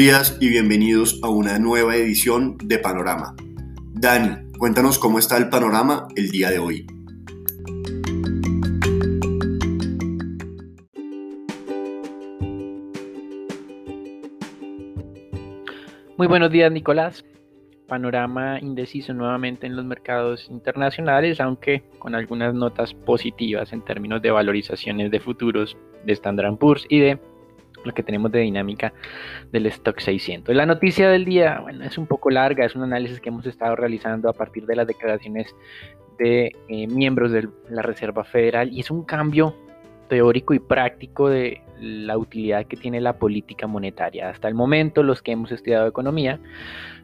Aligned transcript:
Días 0.00 0.38
y 0.40 0.48
bienvenidos 0.48 1.20
a 1.22 1.28
una 1.28 1.58
nueva 1.58 1.94
edición 1.94 2.56
de 2.56 2.78
Panorama. 2.78 3.36
Dani, 3.92 4.50
cuéntanos 4.56 4.98
cómo 4.98 5.18
está 5.18 5.36
el 5.36 5.50
panorama 5.50 6.08
el 6.16 6.30
día 6.30 6.48
de 6.48 6.58
hoy. 6.58 6.86
Muy 16.16 16.26
buenos 16.28 16.50
días, 16.50 16.72
Nicolás. 16.72 17.22
Panorama 17.86 18.58
indeciso 18.58 19.12
nuevamente 19.12 19.66
en 19.66 19.76
los 19.76 19.84
mercados 19.84 20.48
internacionales, 20.48 21.42
aunque 21.42 21.82
con 21.98 22.14
algunas 22.14 22.54
notas 22.54 22.94
positivas 22.94 23.74
en 23.74 23.84
términos 23.84 24.22
de 24.22 24.30
valorizaciones 24.30 25.10
de 25.10 25.20
futuros 25.20 25.76
de 26.06 26.14
Standard 26.14 26.56
Poor's 26.56 26.86
y 26.88 27.00
de 27.00 27.18
lo 27.84 27.92
que 27.92 28.02
tenemos 28.02 28.30
de 28.32 28.40
dinámica 28.40 28.92
del 29.52 29.66
stock 29.66 29.98
600. 29.98 30.54
La 30.54 30.66
noticia 30.66 31.08
del 31.08 31.24
día, 31.24 31.60
bueno, 31.60 31.84
es 31.84 31.98
un 31.98 32.06
poco 32.06 32.30
larga, 32.30 32.64
es 32.64 32.74
un 32.74 32.82
análisis 32.82 33.20
que 33.20 33.28
hemos 33.28 33.46
estado 33.46 33.76
realizando 33.76 34.28
a 34.28 34.32
partir 34.32 34.66
de 34.66 34.76
las 34.76 34.86
declaraciones 34.86 35.54
de 36.18 36.52
eh, 36.68 36.86
miembros 36.86 37.32
de 37.32 37.48
la 37.68 37.82
Reserva 37.82 38.24
Federal 38.24 38.70
y 38.72 38.80
es 38.80 38.90
un 38.90 39.04
cambio 39.04 39.54
teórico 40.08 40.52
y 40.52 40.58
práctico 40.58 41.28
de 41.28 41.62
la 41.80 42.18
utilidad 42.18 42.66
que 42.66 42.76
tiene 42.76 43.00
la 43.00 43.14
política 43.14 43.66
monetaria. 43.66 44.28
Hasta 44.28 44.48
el 44.48 44.54
momento, 44.54 45.02
los 45.02 45.22
que 45.22 45.32
hemos 45.32 45.50
estudiado 45.52 45.86
economía, 45.86 46.40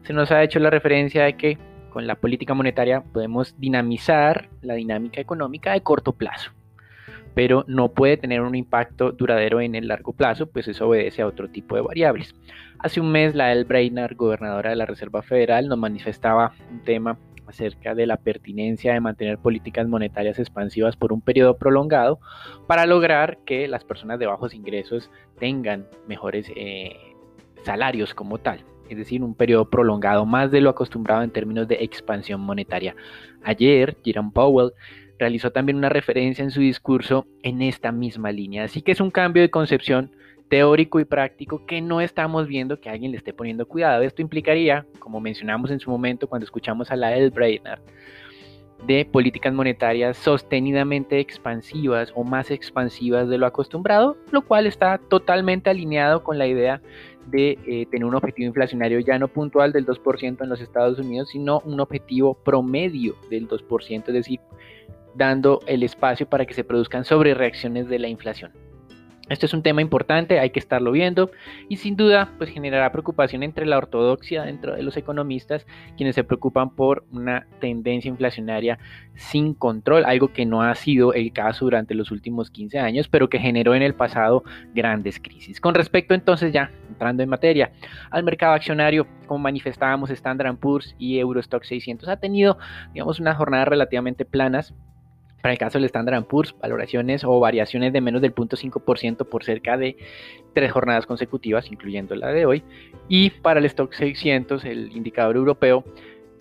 se 0.03 0.13
nos 0.13 0.31
ha 0.31 0.43
hecho 0.43 0.59
la 0.59 0.69
referencia 0.69 1.23
de 1.23 1.35
que 1.35 1.57
con 1.89 2.05
la 2.05 2.15
política 2.15 2.53
monetaria 2.53 3.01
podemos 3.01 3.55
dinamizar 3.57 4.49
la 4.61 4.75
dinámica 4.75 5.19
económica 5.19 5.71
de 5.71 5.81
corto 5.81 6.13
plazo 6.13 6.51
pero 7.37 7.63
no 7.67 7.89
puede 7.89 8.17
tener 8.17 8.41
un 8.41 8.55
impacto 8.55 9.11
duradero 9.11 9.61
en 9.61 9.75
el 9.75 9.87
largo 9.87 10.11
plazo, 10.11 10.47
pues 10.47 10.67
eso 10.67 10.87
obedece 10.87 11.21
a 11.21 11.27
otro 11.27 11.47
tipo 11.47 11.75
de 11.75 11.83
variables. 11.83 12.33
Hace 12.79 12.99
un 12.99 13.11
mes 13.11 13.35
la 13.35 13.51
El 13.51 13.65
Brainard, 13.65 14.15
gobernadora 14.15 14.71
de 14.71 14.75
la 14.75 14.87
Reserva 14.87 15.21
Federal, 15.21 15.67
nos 15.67 15.77
manifestaba 15.77 16.53
un 16.71 16.81
tema 16.81 17.19
acerca 17.45 17.93
de 17.93 18.07
la 18.07 18.17
pertinencia 18.17 18.91
de 18.91 19.01
mantener 19.01 19.37
políticas 19.37 19.87
monetarias 19.87 20.39
expansivas 20.39 20.95
por 20.95 21.13
un 21.13 21.21
periodo 21.21 21.59
prolongado 21.59 22.19
para 22.65 22.87
lograr 22.87 23.37
que 23.45 23.67
las 23.67 23.83
personas 23.83 24.17
de 24.17 24.25
bajos 24.25 24.55
ingresos 24.55 25.11
tengan 25.37 25.85
mejores 26.07 26.51
eh, 26.55 26.95
salarios 27.63 28.15
como 28.15 28.39
tal 28.39 28.65
es 28.89 28.97
decir, 28.97 29.21
un 29.21 29.35
periodo 29.35 29.69
prolongado 29.69 30.25
más 30.25 30.49
de 30.49 30.61
lo 30.61 30.69
acostumbrado 30.69 31.21
en 31.21 31.29
términos 31.29 31.67
de 31.67 31.75
expansión 31.81 32.39
monetaria. 32.39 32.95
Ayer, 33.43 33.97
Jerome 34.01 34.31
Powell 34.33 34.71
realizó 35.19 35.51
también 35.51 35.77
una 35.77 35.89
referencia 35.89 36.43
en 36.43 36.51
su 36.51 36.61
discurso 36.61 37.25
en 37.43 37.61
esta 37.61 37.91
misma 37.91 38.31
línea. 38.31 38.63
Así 38.63 38.81
que 38.81 38.91
es 38.91 39.01
un 39.01 39.11
cambio 39.11 39.41
de 39.41 39.49
concepción 39.49 40.11
teórico 40.49 40.99
y 40.99 41.05
práctico 41.05 41.65
que 41.65 41.81
no 41.81 42.01
estamos 42.01 42.47
viendo 42.47 42.79
que 42.79 42.89
alguien 42.89 43.11
le 43.11 43.17
esté 43.17 43.33
poniendo 43.33 43.67
cuidado. 43.67 44.03
Esto 44.03 44.21
implicaría, 44.21 44.85
como 44.99 45.19
mencionamos 45.19 45.71
en 45.71 45.79
su 45.79 45.89
momento 45.89 46.27
cuando 46.27 46.45
escuchamos 46.45 46.91
a 46.91 46.95
la 46.95 47.15
El 47.15 47.31
Brainerd, 47.31 47.81
de 48.85 49.05
políticas 49.05 49.53
monetarias 49.53 50.17
sostenidamente 50.17 51.19
expansivas 51.19 52.11
o 52.15 52.23
más 52.23 52.51
expansivas 52.51 53.27
de 53.27 53.37
lo 53.37 53.47
acostumbrado, 53.47 54.17
lo 54.31 54.43
cual 54.43 54.67
está 54.67 54.99
totalmente 54.99 55.69
alineado 55.69 56.23
con 56.23 56.37
la 56.37 56.47
idea 56.47 56.81
de 57.25 57.57
eh, 57.67 57.85
tener 57.87 58.05
un 58.05 58.15
objetivo 58.15 58.47
inflacionario 58.47 58.99
ya 58.99 59.19
no 59.19 59.27
puntual 59.27 59.73
del 59.73 59.85
2% 59.85 60.41
en 60.41 60.49
los 60.49 60.61
Estados 60.61 60.99
Unidos, 60.99 61.29
sino 61.29 61.59
un 61.65 61.79
objetivo 61.79 62.35
promedio 62.35 63.15
del 63.29 63.47
2%, 63.47 64.03
es 64.07 64.13
decir, 64.13 64.39
dando 65.17 65.59
el 65.67 65.83
espacio 65.83 66.29
para 66.29 66.45
que 66.45 66.53
se 66.53 66.63
produzcan 66.63 67.03
sobrereacciones 67.03 67.89
de 67.89 67.99
la 67.99 68.07
inflación. 68.07 68.51
Esto 69.29 69.45
es 69.45 69.53
un 69.53 69.61
tema 69.61 69.81
importante, 69.81 70.39
hay 70.39 70.51
que 70.51 70.59
estarlo 70.59 70.93
viendo 70.93 71.31
y 71.67 71.77
sin 71.77 71.97
duda 71.97 72.31
pues 72.37 72.49
generará 72.49 72.93
preocupación 72.93 73.43
entre 73.43 73.65
la 73.65 73.77
ortodoxia 73.77 74.43
dentro 74.43 74.73
de 74.73 74.83
los 74.83 74.95
economistas 74.95 75.67
quienes 75.97 76.15
se 76.15 76.23
preocupan 76.23 76.69
por 76.69 77.03
una 77.11 77.45
tendencia 77.59 78.07
inflacionaria 78.07 78.79
sin 79.15 79.53
control, 79.53 80.05
algo 80.05 80.31
que 80.31 80.45
no 80.45 80.61
ha 80.61 80.73
sido 80.75 81.13
el 81.13 81.33
caso 81.33 81.65
durante 81.65 81.93
los 81.93 82.11
últimos 82.11 82.49
15 82.51 82.79
años, 82.79 83.09
pero 83.09 83.29
que 83.29 83.39
generó 83.39 83.75
en 83.75 83.81
el 83.81 83.95
pasado 83.95 84.43
grandes 84.73 85.19
crisis. 85.19 85.59
Con 85.59 85.75
respecto 85.75 86.13
entonces 86.13 86.53
ya 86.53 86.71
entrando 86.87 87.21
en 87.21 87.27
materia 87.27 87.71
al 88.11 88.23
mercado 88.23 88.53
accionario, 88.53 89.05
como 89.25 89.39
manifestábamos 89.39 90.09
Standard 90.09 90.55
Poor's 90.55 90.95
y 90.97 91.19
Eurostock 91.19 91.63
600 91.63 92.07
ha 92.07 92.17
tenido 92.17 92.57
digamos 92.93 93.19
unas 93.19 93.35
jornadas 93.35 93.67
relativamente 93.67 94.23
planas 94.23 94.73
para 95.41 95.53
el 95.53 95.57
caso 95.57 95.77
del 95.77 95.85
Standard 95.85 96.25
Poor's, 96.25 96.55
valoraciones 96.59 97.23
o 97.23 97.39
variaciones 97.39 97.93
de 97.93 98.01
menos 98.01 98.21
del 98.21 98.33
0.5% 98.33 99.25
por 99.25 99.43
cerca 99.43 99.77
de 99.77 99.97
tres 100.53 100.71
jornadas 100.71 101.05
consecutivas, 101.05 101.71
incluyendo 101.71 102.15
la 102.15 102.29
de 102.29 102.45
hoy. 102.45 102.63
Y 103.07 103.29
para 103.29 103.59
el 103.59 103.65
Stock 103.65 103.93
600, 103.93 104.65
el 104.65 104.91
indicador 104.95 105.35
europeo, 105.35 105.83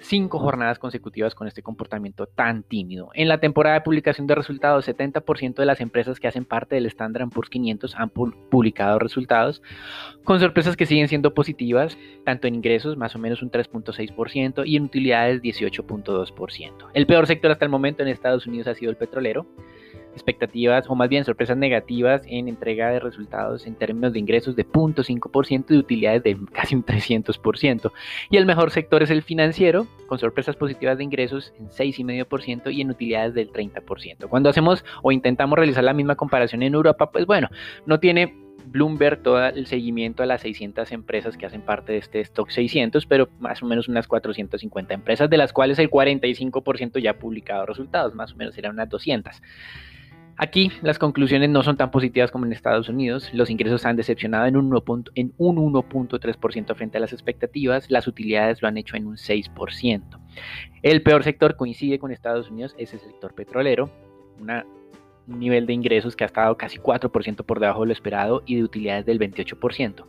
cinco 0.00 0.38
jornadas 0.38 0.78
consecutivas 0.78 1.34
con 1.34 1.48
este 1.48 1.62
comportamiento 1.62 2.26
tan 2.26 2.62
tímido. 2.62 3.10
En 3.14 3.28
la 3.28 3.38
temporada 3.38 3.76
de 3.76 3.80
publicación 3.82 4.26
de 4.26 4.34
resultados, 4.34 4.88
70% 4.88 5.54
de 5.54 5.66
las 5.66 5.80
empresas 5.80 6.20
que 6.20 6.28
hacen 6.28 6.44
parte 6.44 6.74
del 6.74 6.86
Standard 6.86 7.28
Poor's 7.30 7.50
500 7.50 7.94
han 7.96 8.10
publicado 8.10 8.98
resultados, 8.98 9.62
con 10.24 10.40
sorpresas 10.40 10.76
que 10.76 10.86
siguen 10.86 11.08
siendo 11.08 11.34
positivas, 11.34 11.96
tanto 12.24 12.46
en 12.48 12.56
ingresos, 12.56 12.96
más 12.96 13.14
o 13.14 13.18
menos 13.18 13.42
un 13.42 13.50
3.6%, 13.50 14.64
y 14.66 14.76
en 14.76 14.84
utilidades, 14.84 15.42
18.2%. 15.42 16.88
El 16.94 17.06
peor 17.06 17.26
sector 17.26 17.50
hasta 17.50 17.64
el 17.64 17.70
momento 17.70 18.02
en 18.02 18.08
Estados 18.08 18.46
Unidos 18.46 18.66
ha 18.66 18.74
sido 18.74 18.90
el 18.90 18.96
petrolero, 18.96 19.46
expectativas 20.16 20.88
o 20.88 20.94
más 20.94 21.09
bien 21.09 21.25
sorpresas 21.25 21.56
negativas 21.56 22.22
en 22.27 22.49
entrega 22.49 22.91
de 22.91 22.99
resultados 22.99 23.66
en 23.66 23.75
términos 23.75 24.12
de 24.12 24.19
ingresos 24.19 24.56
de 24.56 24.66
0.5% 24.66 25.65
y 25.69 25.75
de 25.75 25.78
utilidades 25.78 26.22
de 26.22 26.37
casi 26.53 26.75
un 26.75 26.84
300%. 26.84 27.93
Y 28.31 28.37
el 28.37 28.47
mejor 28.47 28.71
sector 28.71 29.03
es 29.03 29.10
el 29.10 29.22
financiero, 29.22 29.87
con 30.09 30.19
sorpresas 30.19 30.56
positivas 30.56 30.99
de 30.99 31.05
ingresos 31.05 31.53
en 31.59 31.69
6,5% 31.69 32.72
y 32.72 32.81
en 32.81 32.91
utilidades 32.91 33.34
del 33.34 33.53
30%. 33.53 34.28
Cuando 34.28 34.49
hacemos 34.49 34.84
o 35.03 35.12
intentamos 35.12 35.56
realizar 35.56 35.84
la 35.84 35.93
misma 35.93 36.16
comparación 36.16 36.62
en 36.62 36.75
Europa, 36.75 37.10
pues 37.10 37.26
bueno, 37.26 37.49
no 37.84 38.00
tiene 38.00 38.34
Bloomberg 38.66 39.22
todo 39.22 39.47
el 39.47 39.66
seguimiento 39.66 40.22
a 40.22 40.26
las 40.26 40.41
600 40.43 40.91
empresas 40.93 41.37
que 41.37 41.47
hacen 41.47 41.62
parte 41.62 41.93
de 41.93 41.99
este 41.99 42.21
stock 42.21 42.50
600, 42.50 43.06
pero 43.06 43.28
más 43.38 43.62
o 43.62 43.66
menos 43.66 43.88
unas 43.88 44.09
450 44.09 44.94
empresas, 44.94 45.31
de 45.31 45.37
las 45.37 45.53
cuales 45.53 45.78
el 45.78 45.91
45% 45.91 46.99
ya 46.99 47.12
ha 47.12 47.19
publicado 47.19 47.66
resultados, 47.66 48.15
más 48.15 48.32
o 48.32 48.37
menos 48.37 48.56
eran 48.59 48.72
unas 48.72 48.88
200. 48.88 49.41
Aquí 50.38 50.70
las 50.82 50.98
conclusiones 50.98 51.48
no 51.48 51.62
son 51.62 51.78
tan 51.78 51.91
positivas 51.91 52.30
como 52.30 52.44
en 52.44 52.52
Estados 52.52 52.91
Unidos. 52.91 53.30
Los 53.32 53.48
ingresos 53.48 53.86
han 53.86 53.97
decepcionado 53.97 54.44
en 54.47 54.56
un 54.56 54.70
1.3% 54.70 56.74
frente 56.74 56.98
a 56.98 57.00
las 57.00 57.14
expectativas. 57.14 57.91
Las 57.91 58.06
utilidades 58.06 58.60
lo 58.60 58.69
han 58.69 58.76
hecho 58.76 58.96
en 58.96 59.06
un 59.06 59.16
6%. 59.16 60.02
El 60.82 61.02
peor 61.02 61.25
sector 61.25 61.56
coincide 61.56 61.98
con 61.98 62.12
Estados 62.12 62.50
Unidos, 62.50 62.75
es 62.76 62.92
el 62.92 63.00
sector 63.00 63.34
petrolero. 63.34 63.91
un 64.38 65.41
nivel 65.41 65.66
de 65.66 65.72
ingresos 65.72 66.14
que 66.14 66.25
ha 66.25 66.26
estado 66.26 66.56
casi 66.56 66.78
4% 66.78 67.44
por 67.44 67.58
debajo 67.58 67.80
de 67.80 67.86
lo 67.86 67.92
esperado 67.92 68.42
y 68.46 68.56
de 68.56 68.64
utilidades 68.64 69.06
del 69.06 69.19
28%. 69.19 70.04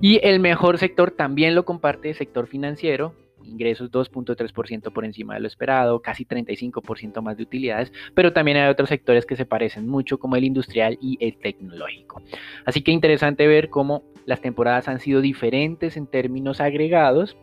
Y 0.00 0.20
el 0.22 0.40
mejor 0.40 0.78
sector 0.78 1.10
también 1.10 1.54
lo 1.54 1.64
comparte 1.64 2.10
el 2.10 2.14
sector 2.14 2.46
financiero, 2.46 3.14
ingresos 3.44 3.90
2.3% 3.90 4.92
por 4.92 5.04
encima 5.04 5.34
de 5.34 5.40
lo 5.40 5.46
esperado, 5.46 6.00
casi 6.00 6.24
35% 6.24 7.22
más 7.22 7.36
de 7.36 7.42
utilidades, 7.42 7.92
pero 8.14 8.32
también 8.32 8.56
hay 8.56 8.70
otros 8.70 8.88
sectores 8.88 9.26
que 9.26 9.36
se 9.36 9.46
parecen 9.46 9.88
mucho 9.88 10.18
como 10.18 10.36
el 10.36 10.44
industrial 10.44 10.98
y 11.00 11.18
el 11.20 11.36
tecnológico. 11.36 12.22
Así 12.64 12.82
que 12.82 12.92
interesante 12.92 13.46
ver 13.46 13.70
cómo 13.70 14.02
las 14.26 14.40
temporadas 14.40 14.88
han 14.88 15.00
sido 15.00 15.20
diferentes 15.20 15.96
en 15.96 16.06
términos 16.06 16.60
agregados, 16.60 17.36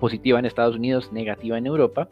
positiva 0.00 0.38
en 0.38 0.46
Estados 0.46 0.76
Unidos, 0.76 1.12
negativa 1.12 1.58
en 1.58 1.66
Europa, 1.66 2.08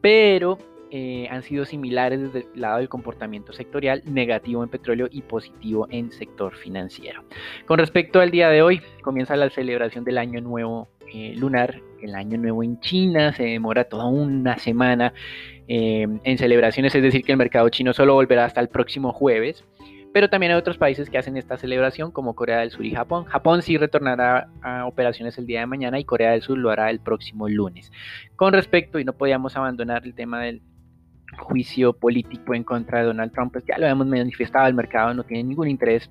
pero 0.00 0.58
eh, 0.90 1.26
han 1.30 1.42
sido 1.42 1.64
similares 1.64 2.20
desde 2.20 2.48
el 2.54 2.60
lado 2.60 2.78
del 2.78 2.88
comportamiento 2.88 3.52
sectorial, 3.52 4.02
negativo 4.06 4.62
en 4.62 4.68
petróleo 4.68 5.08
y 5.10 5.22
positivo 5.22 5.88
en 5.90 6.12
sector 6.12 6.54
financiero. 6.54 7.24
Con 7.66 7.78
respecto 7.78 8.20
al 8.20 8.30
día 8.30 8.48
de 8.48 8.62
hoy, 8.62 8.80
comienza 9.02 9.34
la 9.36 9.50
celebración 9.50 10.04
del 10.04 10.18
año 10.18 10.40
nuevo 10.40 10.88
eh, 11.12 11.34
lunar, 11.36 11.80
el 12.02 12.14
año 12.14 12.38
nuevo 12.38 12.62
en 12.62 12.80
China, 12.80 13.32
se 13.32 13.44
demora 13.44 13.84
toda 13.84 14.06
una 14.06 14.58
semana 14.58 15.12
eh, 15.68 16.06
en 16.24 16.38
celebraciones, 16.38 16.94
es 16.94 17.02
decir, 17.02 17.24
que 17.24 17.32
el 17.32 17.38
mercado 17.38 17.68
chino 17.68 17.92
solo 17.92 18.14
volverá 18.14 18.44
hasta 18.44 18.60
el 18.60 18.68
próximo 18.68 19.12
jueves. 19.12 19.64
Pero 20.12 20.30
también 20.30 20.52
hay 20.52 20.58
otros 20.58 20.78
países 20.78 21.10
que 21.10 21.18
hacen 21.18 21.36
esta 21.36 21.58
celebración, 21.58 22.10
como 22.10 22.34
Corea 22.34 22.60
del 22.60 22.70
Sur 22.70 22.86
y 22.86 22.94
Japón. 22.94 23.24
Japón 23.24 23.60
sí 23.60 23.76
retornará 23.76 24.48
a 24.62 24.86
operaciones 24.86 25.36
el 25.36 25.46
día 25.46 25.60
de 25.60 25.66
mañana 25.66 25.98
y 25.98 26.04
Corea 26.04 26.30
del 26.30 26.40
Sur 26.40 26.56
lo 26.56 26.70
hará 26.70 26.88
el 26.90 27.00
próximo 27.00 27.48
lunes. 27.48 27.92
Con 28.34 28.54
respecto, 28.54 28.98
y 28.98 29.04
no 29.04 29.12
podíamos 29.12 29.56
abandonar 29.56 30.04
el 30.06 30.14
tema 30.14 30.40
del 30.40 30.62
juicio 31.38 31.92
político 31.92 32.54
en 32.54 32.64
contra 32.64 33.00
de 33.00 33.04
Donald 33.06 33.32
Trump, 33.32 33.52
pues 33.52 33.64
ya 33.66 33.76
lo 33.76 33.86
hemos 33.86 34.06
manifestado, 34.06 34.66
el 34.68 34.74
mercado 34.74 35.12
no 35.12 35.24
tiene 35.24 35.44
ningún 35.44 35.68
interés 35.68 36.10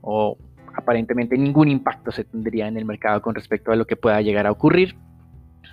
o 0.00 0.36
aparentemente 0.74 1.36
ningún 1.36 1.68
impacto 1.68 2.10
se 2.12 2.24
tendría 2.24 2.68
en 2.68 2.76
el 2.76 2.84
mercado 2.84 3.20
con 3.20 3.34
respecto 3.34 3.72
a 3.72 3.76
lo 3.76 3.86
que 3.86 3.96
pueda 3.96 4.20
llegar 4.20 4.46
a 4.46 4.52
ocurrir. 4.52 4.96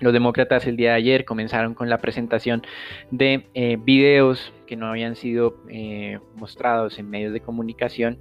Los 0.02 0.12
demócratas 0.12 0.68
el 0.68 0.76
día 0.76 0.92
de 0.92 0.96
ayer 0.96 1.26
comenzaron 1.26 1.74
con 1.74 1.90
la 1.90 2.00
presentación 2.00 2.64
de 3.12 3.48
eh, 3.54 3.78
videos 3.80 4.54
que 4.68 4.76
no 4.76 4.88
habían 4.88 5.16
sido 5.16 5.58
eh, 5.70 6.20
mostrados 6.36 7.00
en 7.00 7.10
medios 7.10 7.32
de 7.32 7.40
comunicación 7.40 8.18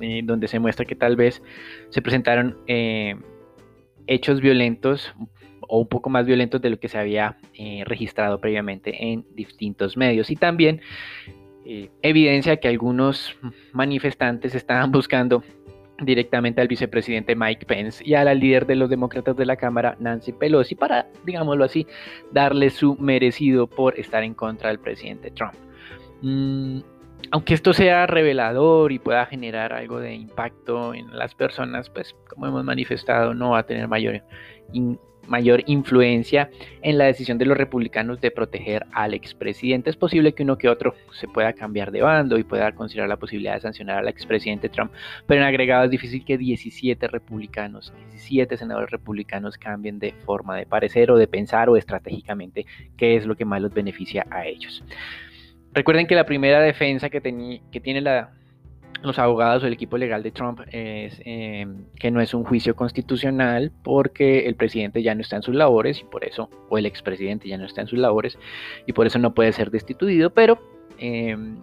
eh, 0.00 0.20
donde 0.22 0.48
se 0.48 0.58
muestra 0.58 0.84
que 0.84 0.94
tal 0.94 1.16
vez 1.16 1.42
se 1.88 2.02
presentaron 2.02 2.58
hechos 4.06 4.40
violentos 4.42 5.14
o 5.62 5.80
un 5.80 5.88
poco 5.88 6.10
más 6.10 6.26
violentos 6.26 6.60
de 6.60 6.70
lo 6.70 6.78
que 6.78 6.88
se 6.88 6.98
había 6.98 7.38
registrado 7.86 8.38
previamente 8.38 9.10
en 9.10 9.24
distintos 9.34 9.96
medios. 9.96 10.30
Y 10.30 10.36
también 10.36 10.82
evidencia 12.02 12.58
que 12.58 12.68
algunos 12.68 13.36
manifestantes 13.72 14.54
estaban 14.54 14.92
buscando 14.92 15.42
directamente 16.00 16.60
al 16.60 16.68
vicepresidente 16.68 17.34
Mike 17.34 17.66
Pence 17.66 18.04
y 18.04 18.14
a 18.14 18.24
la 18.24 18.34
líder 18.34 18.66
de 18.66 18.76
los 18.76 18.90
demócratas 18.90 19.36
de 19.36 19.46
la 19.46 19.56
Cámara, 19.56 19.96
Nancy 19.98 20.32
Pelosi, 20.32 20.74
para, 20.74 21.08
digámoslo 21.24 21.64
así, 21.64 21.86
darle 22.32 22.70
su 22.70 22.96
merecido 22.96 23.66
por 23.66 23.98
estar 23.98 24.22
en 24.22 24.34
contra 24.34 24.68
del 24.68 24.78
presidente 24.78 25.30
Trump. 25.30 25.54
Mm, 26.22 26.80
aunque 27.30 27.54
esto 27.54 27.72
sea 27.72 28.06
revelador 28.06 28.92
y 28.92 28.98
pueda 28.98 29.26
generar 29.26 29.72
algo 29.72 29.98
de 29.98 30.14
impacto 30.14 30.94
en 30.94 31.16
las 31.16 31.34
personas, 31.34 31.90
pues 31.90 32.14
como 32.28 32.46
hemos 32.46 32.64
manifestado, 32.64 33.34
no 33.34 33.50
va 33.50 33.60
a 33.60 33.66
tener 33.66 33.88
mayor 33.88 34.22
mayor 35.26 35.62
influencia 35.66 36.50
en 36.82 36.98
la 36.98 37.04
decisión 37.04 37.38
de 37.38 37.46
los 37.46 37.56
republicanos 37.56 38.20
de 38.20 38.30
proteger 38.30 38.86
al 38.92 39.14
expresidente. 39.14 39.90
Es 39.90 39.96
posible 39.96 40.32
que 40.32 40.42
uno 40.42 40.58
que 40.58 40.68
otro 40.68 40.94
se 41.12 41.28
pueda 41.28 41.52
cambiar 41.52 41.90
de 41.90 42.02
bando 42.02 42.38
y 42.38 42.44
pueda 42.44 42.72
considerar 42.72 43.08
la 43.08 43.16
posibilidad 43.16 43.54
de 43.54 43.60
sancionar 43.60 43.98
al 43.98 44.08
expresidente 44.08 44.68
Trump, 44.68 44.92
pero 45.26 45.40
en 45.40 45.46
agregado 45.46 45.84
es 45.84 45.90
difícil 45.90 46.24
que 46.24 46.38
17 46.38 47.08
republicanos, 47.08 47.92
17 48.10 48.56
senadores 48.56 48.90
republicanos 48.90 49.58
cambien 49.58 49.98
de 49.98 50.12
forma 50.24 50.56
de 50.56 50.66
parecer 50.66 51.10
o 51.10 51.16
de 51.16 51.26
pensar 51.26 51.68
o 51.68 51.76
estratégicamente 51.76 52.66
qué 52.96 53.16
es 53.16 53.26
lo 53.26 53.36
que 53.36 53.44
más 53.44 53.60
los 53.60 53.72
beneficia 53.72 54.26
a 54.30 54.46
ellos. 54.46 54.84
Recuerden 55.72 56.06
que 56.06 56.14
la 56.14 56.24
primera 56.24 56.60
defensa 56.60 57.10
que, 57.10 57.20
que 57.70 57.80
tiene 57.80 58.00
la 58.00 58.30
los 59.02 59.18
abogados 59.18 59.62
o 59.62 59.66
el 59.66 59.72
equipo 59.72 59.98
legal 59.98 60.22
de 60.22 60.30
Trump 60.30 60.60
es 60.72 61.20
em, 61.24 61.84
que 61.98 62.10
no 62.10 62.20
es 62.20 62.34
un 62.34 62.44
juicio 62.44 62.74
constitucional 62.74 63.72
porque 63.82 64.46
el 64.46 64.56
presidente 64.56 65.02
ya 65.02 65.14
no 65.14 65.20
está 65.20 65.36
en 65.36 65.42
sus 65.42 65.54
labores 65.54 66.00
y 66.00 66.04
por 66.04 66.24
eso, 66.24 66.50
o 66.68 66.78
el 66.78 66.86
expresidente 66.86 67.48
ya 67.48 67.58
no 67.58 67.66
está 67.66 67.82
en 67.82 67.86
sus 67.88 67.98
labores 67.98 68.38
y 68.86 68.92
por 68.92 69.06
eso 69.06 69.18
no 69.18 69.34
puede 69.34 69.52
ser 69.52 69.70
destituido, 69.70 70.30
pero 70.30 70.58
em, 70.98 71.58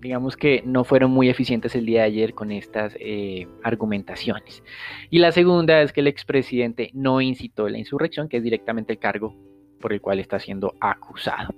digamos 0.00 0.36
que 0.36 0.62
no 0.64 0.84
fueron 0.84 1.10
muy 1.10 1.28
eficientes 1.28 1.74
el 1.74 1.86
día 1.86 2.00
de 2.00 2.06
ayer 2.06 2.34
con 2.34 2.52
estas 2.52 2.96
eh, 2.98 3.46
argumentaciones. 3.62 4.62
Y 5.10 5.18
la 5.18 5.32
segunda 5.32 5.82
es 5.82 5.92
que 5.92 6.00
el 6.00 6.06
expresidente 6.06 6.90
no 6.94 7.20
incitó 7.20 7.68
la 7.68 7.78
insurrección, 7.78 8.28
que 8.28 8.38
es 8.38 8.42
directamente 8.42 8.94
el 8.94 8.98
cargo 8.98 9.36
por 9.80 9.92
el 9.92 10.00
cual 10.00 10.20
está 10.20 10.38
siendo 10.38 10.74
acusado. 10.80 11.54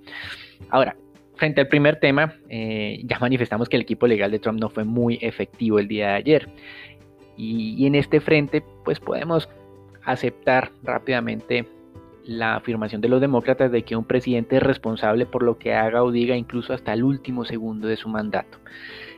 Ahora, 0.71 0.97
frente 1.37 1.61
al 1.61 1.69
primer 1.69 1.97
tema, 1.97 2.37
eh, 2.49 3.01
ya 3.05 3.19
manifestamos 3.19 3.69
que 3.69 3.77
el 3.77 3.83
equipo 3.83 4.07
legal 4.07 4.31
de 4.31 4.39
Trump 4.39 4.61
no 4.61 4.69
fue 4.69 4.85
muy 4.85 5.19
efectivo 5.21 5.79
el 5.79 5.89
día 5.89 6.09
de 6.09 6.15
ayer. 6.15 6.49
Y, 7.37 7.87
en 7.87 7.95
este 7.95 8.21
frente, 8.21 8.63
pues 8.85 9.01
podemos 9.01 9.49
aceptar 10.05 10.71
rápidamente 10.83 11.67
la 12.25 12.57
afirmación 12.57 13.01
de 13.01 13.09
los 13.09 13.21
demócratas 13.21 13.73
de 13.73 13.83
que 13.83 13.97
un 13.97 14.05
presidente 14.05 14.57
es 14.57 14.63
responsable 14.63 15.27
por 15.27 15.43
lo 15.43 15.59
que 15.59 15.75
haga 15.75 16.05
o 16.05 16.13
diga 16.13 16.37
incluso 16.37 16.73
hasta 16.73 16.93
el 16.93 17.03
último 17.03 17.45
segundo 17.45 17.89
de 17.89 17.97
su 17.97 18.09
mandato. 18.09 18.59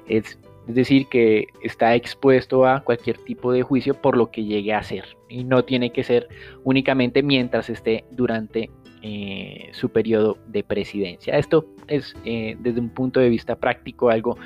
Es, 0.07 0.39
es, 0.69 0.75
decir, 0.75 1.07
que 1.09 1.49
está 1.63 1.95
expuesto 1.95 2.67
a 2.67 2.81
cualquier 2.81 3.19
tipo 3.19 3.53
de 3.53 3.63
juicio 3.63 3.95
por 3.95 4.17
lo 4.17 4.31
que 4.31 4.45
llegue 4.45 4.73
a 4.73 4.79
hacer. 4.79 5.05
Y 5.29 5.45
no 5.45 5.65
tiene 5.65 5.91
que 5.91 6.05
ser 6.05 6.29
únicamente 6.63 7.23
mientras 7.23 7.69
esté 7.69 8.05
durante 8.11 8.71
eh, 9.07 9.69
su 9.73 9.91
periodo 9.91 10.39
de 10.47 10.65
presidencia. 10.65 11.37
Esto 11.37 11.67
es 11.89 12.17
eh, 12.25 12.57
desde 12.59 12.81
un 12.81 12.89
punto 12.89 13.21
de 13.21 13.29
vista 13.29 13.57
práctico 13.57 14.09
algo 14.09 14.39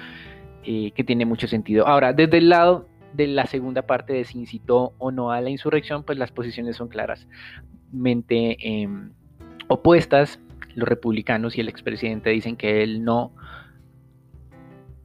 eh, 0.65 0.91
que 0.97 1.05
tiene 1.05 1.25
mucho 1.25 1.47
sentido. 1.47 1.87
Ahora, 1.87 2.13
desde 2.13 2.39
el 2.39 2.49
lado 2.49 2.89
de 3.13 3.29
la 3.29 3.47
segunda 3.47 3.83
parte 3.83 4.15
de 4.15 4.25
si 4.25 4.37
incitó 4.37 4.95
o 4.99 5.13
no 5.13 5.31
a 5.31 5.41
la 5.41 5.51
insurrección, 5.51 6.03
pues 6.03 6.19
las 6.19 6.33
posiciones 6.33 6.75
son 6.75 6.89
claramente 6.89 8.57
em, 8.59 9.13
opuestas. 9.69 10.41
Los 10.75 10.89
republicanos 10.89 11.57
y 11.57 11.61
el 11.61 11.69
expresidente 11.69 12.31
dicen 12.31 12.57
que 12.57 12.83
él 12.83 13.05
no 13.05 13.31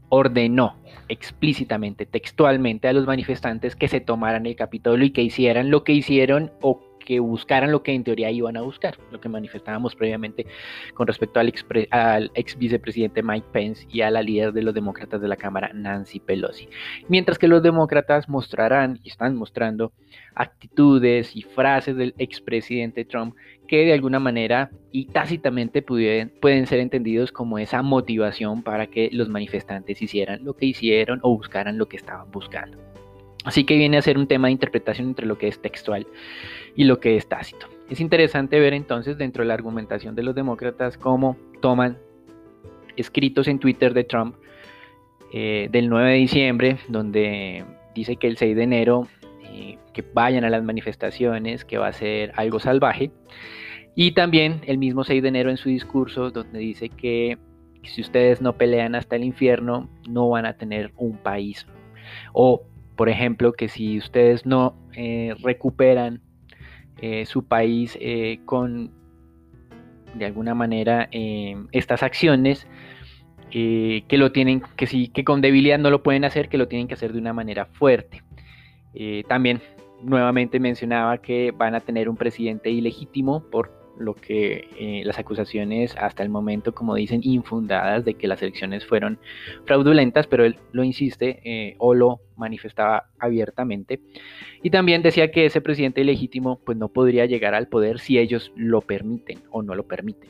ordenó 0.09 0.77
explícitamente, 1.09 2.07
textualmente 2.07 2.87
a 2.87 2.93
los 2.93 3.05
manifestantes 3.05 3.75
que 3.75 3.87
se 3.87 4.01
tomaran 4.01 4.47
el 4.47 4.55
Capitolio 4.55 5.05
y 5.05 5.11
que 5.11 5.21
hicieran 5.21 5.69
lo 5.69 5.83
que 5.83 5.91
hicieron 5.91 6.51
o 6.61 6.81
que 7.03 7.19
buscaran 7.19 7.71
lo 7.71 7.83
que 7.83 7.93
en 7.93 8.03
teoría 8.03 8.31
iban 8.31 8.57
a 8.57 8.61
buscar, 8.61 8.97
lo 9.11 9.19
que 9.19 9.29
manifestábamos 9.29 9.95
previamente 9.95 10.45
con 10.93 11.07
respecto 11.07 11.39
al, 11.39 11.53
al 11.91 12.31
ex 12.35 12.57
vicepresidente 12.57 13.23
Mike 13.23 13.47
Pence 13.51 13.87
y 13.89 14.01
a 14.01 14.11
la 14.11 14.21
líder 14.21 14.53
de 14.53 14.63
los 14.63 14.73
demócratas 14.73 15.21
de 15.21 15.27
la 15.27 15.35
Cámara, 15.35 15.71
Nancy 15.73 16.19
Pelosi. 16.19 16.67
Mientras 17.07 17.37
que 17.37 17.47
los 17.47 17.61
demócratas 17.61 18.29
mostrarán 18.29 18.99
y 19.03 19.09
están 19.09 19.35
mostrando 19.35 19.93
actitudes 20.35 21.35
y 21.35 21.43
frases 21.43 21.95
del 21.95 22.13
expresidente 22.17 23.05
Trump 23.05 23.35
que 23.67 23.85
de 23.85 23.93
alguna 23.93 24.19
manera 24.19 24.71
y 24.91 25.05
tácitamente 25.05 25.81
pueden, 25.81 26.31
pueden 26.41 26.67
ser 26.67 26.79
entendidos 26.79 27.31
como 27.31 27.57
esa 27.57 27.81
motivación 27.81 28.63
para 28.63 28.87
que 28.87 29.09
los 29.11 29.29
manifestantes 29.29 30.01
hicieran 30.01 30.43
lo 30.43 30.55
que 30.55 30.67
hicieron 30.67 31.19
o 31.23 31.35
buscaran 31.35 31.77
lo 31.77 31.87
que 31.87 31.97
estaban 31.97 32.29
buscando. 32.31 32.77
Así 33.43 33.65
que 33.65 33.75
viene 33.75 33.97
a 33.97 34.01
ser 34.01 34.17
un 34.17 34.27
tema 34.27 34.47
de 34.47 34.53
interpretación 34.53 35.09
entre 35.09 35.25
lo 35.25 35.37
que 35.37 35.47
es 35.47 35.61
textual 35.61 36.07
y 36.75 36.85
lo 36.85 36.99
que 36.99 37.17
es 37.17 37.27
tácito. 37.27 37.67
Es 37.89 37.99
interesante 37.99 38.59
ver 38.59 38.73
entonces 38.73 39.17
dentro 39.17 39.43
de 39.43 39.47
la 39.47 39.53
argumentación 39.53 40.15
de 40.15 40.23
los 40.23 40.35
demócratas 40.35 40.97
cómo 40.97 41.37
toman 41.61 41.97
escritos 42.95 43.47
en 43.47 43.59
Twitter 43.59 43.93
de 43.93 44.03
Trump 44.03 44.35
eh, 45.31 45.67
del 45.71 45.89
9 45.89 46.11
de 46.11 46.17
diciembre, 46.17 46.77
donde 46.87 47.65
dice 47.93 48.15
que 48.15 48.27
el 48.27 48.37
6 48.37 48.55
de 48.55 48.63
enero 48.63 49.07
eh, 49.43 49.77
que 49.93 50.03
vayan 50.13 50.43
a 50.43 50.49
las 50.49 50.63
manifestaciones, 50.63 51.65
que 51.65 51.77
va 51.77 51.87
a 51.87 51.93
ser 51.93 52.31
algo 52.35 52.59
salvaje. 52.59 53.11
Y 53.95 54.13
también 54.13 54.61
el 54.65 54.77
mismo 54.77 55.03
6 55.03 55.21
de 55.21 55.29
enero 55.29 55.49
en 55.49 55.57
su 55.57 55.69
discurso, 55.69 56.31
donde 56.31 56.59
dice 56.59 56.89
que 56.89 57.37
si 57.83 58.01
ustedes 58.01 58.41
no 58.41 58.57
pelean 58.57 58.95
hasta 58.95 59.15
el 59.15 59.23
infierno, 59.23 59.89
no 60.09 60.29
van 60.29 60.45
a 60.45 60.57
tener 60.57 60.91
un 60.97 61.17
país. 61.17 61.67
O 62.31 62.63
por 62.95 63.09
ejemplo, 63.09 63.53
que 63.53 63.69
si 63.69 63.97
ustedes 63.97 64.45
no 64.45 64.75
eh, 64.95 65.35
recuperan 65.41 66.21
eh, 67.05 67.25
su 67.25 67.43
país 67.43 67.97
eh, 67.99 68.39
con, 68.45 68.89
de 70.13 70.25
alguna 70.25 70.55
manera, 70.55 71.09
estas 71.73 72.01
acciones, 72.01 72.65
que 73.51 74.05
lo 74.11 74.31
tienen, 74.31 74.63
que 74.77 74.87
sí, 74.87 75.09
que 75.09 75.25
con 75.25 75.41
debilidad 75.41 75.77
no 75.79 75.89
lo 75.89 76.01
pueden 76.01 76.23
hacer, 76.23 76.47
que 76.47 76.57
lo 76.57 76.69
tienen 76.69 76.87
que 76.87 76.93
hacer 76.93 77.11
de 77.11 77.19
una 77.19 77.33
manera 77.33 77.65
fuerte. 77.65 78.23
también 79.27 79.59
nuevamente 80.01 80.61
mencionaba 80.61 81.17
que 81.17 81.51
van 81.51 81.75
a 81.75 81.81
tener 81.81 82.07
un 82.07 82.15
presidente 82.15 82.69
ilegítimo 82.69 83.43
por 83.51 83.82
lo 83.97 84.15
que 84.15 84.67
eh, 84.79 85.03
las 85.05 85.19
acusaciones 85.19 85.95
hasta 85.97 86.23
el 86.23 86.29
momento, 86.29 86.73
como 86.73 86.95
dicen, 86.95 87.21
infundadas 87.23 88.05
de 88.05 88.15
que 88.15 88.27
las 88.27 88.41
elecciones 88.41 88.85
fueron 88.85 89.19
fraudulentas, 89.65 90.27
pero 90.27 90.45
él 90.45 90.57
lo 90.71 90.83
insiste 90.83 91.41
eh, 91.43 91.75
o 91.77 91.93
lo 91.93 92.21
manifestaba 92.35 93.09
abiertamente. 93.19 93.99
Y 94.61 94.69
también 94.69 95.01
decía 95.01 95.31
que 95.31 95.45
ese 95.45 95.61
presidente 95.61 96.01
ilegítimo 96.01 96.59
pues 96.63 96.77
no 96.77 96.89
podría 96.89 97.25
llegar 97.25 97.53
al 97.53 97.67
poder 97.67 97.99
si 97.99 98.17
ellos 98.17 98.51
lo 98.55 98.81
permiten 98.81 99.39
o 99.51 99.61
no 99.61 99.75
lo 99.75 99.83
permiten. 99.85 100.29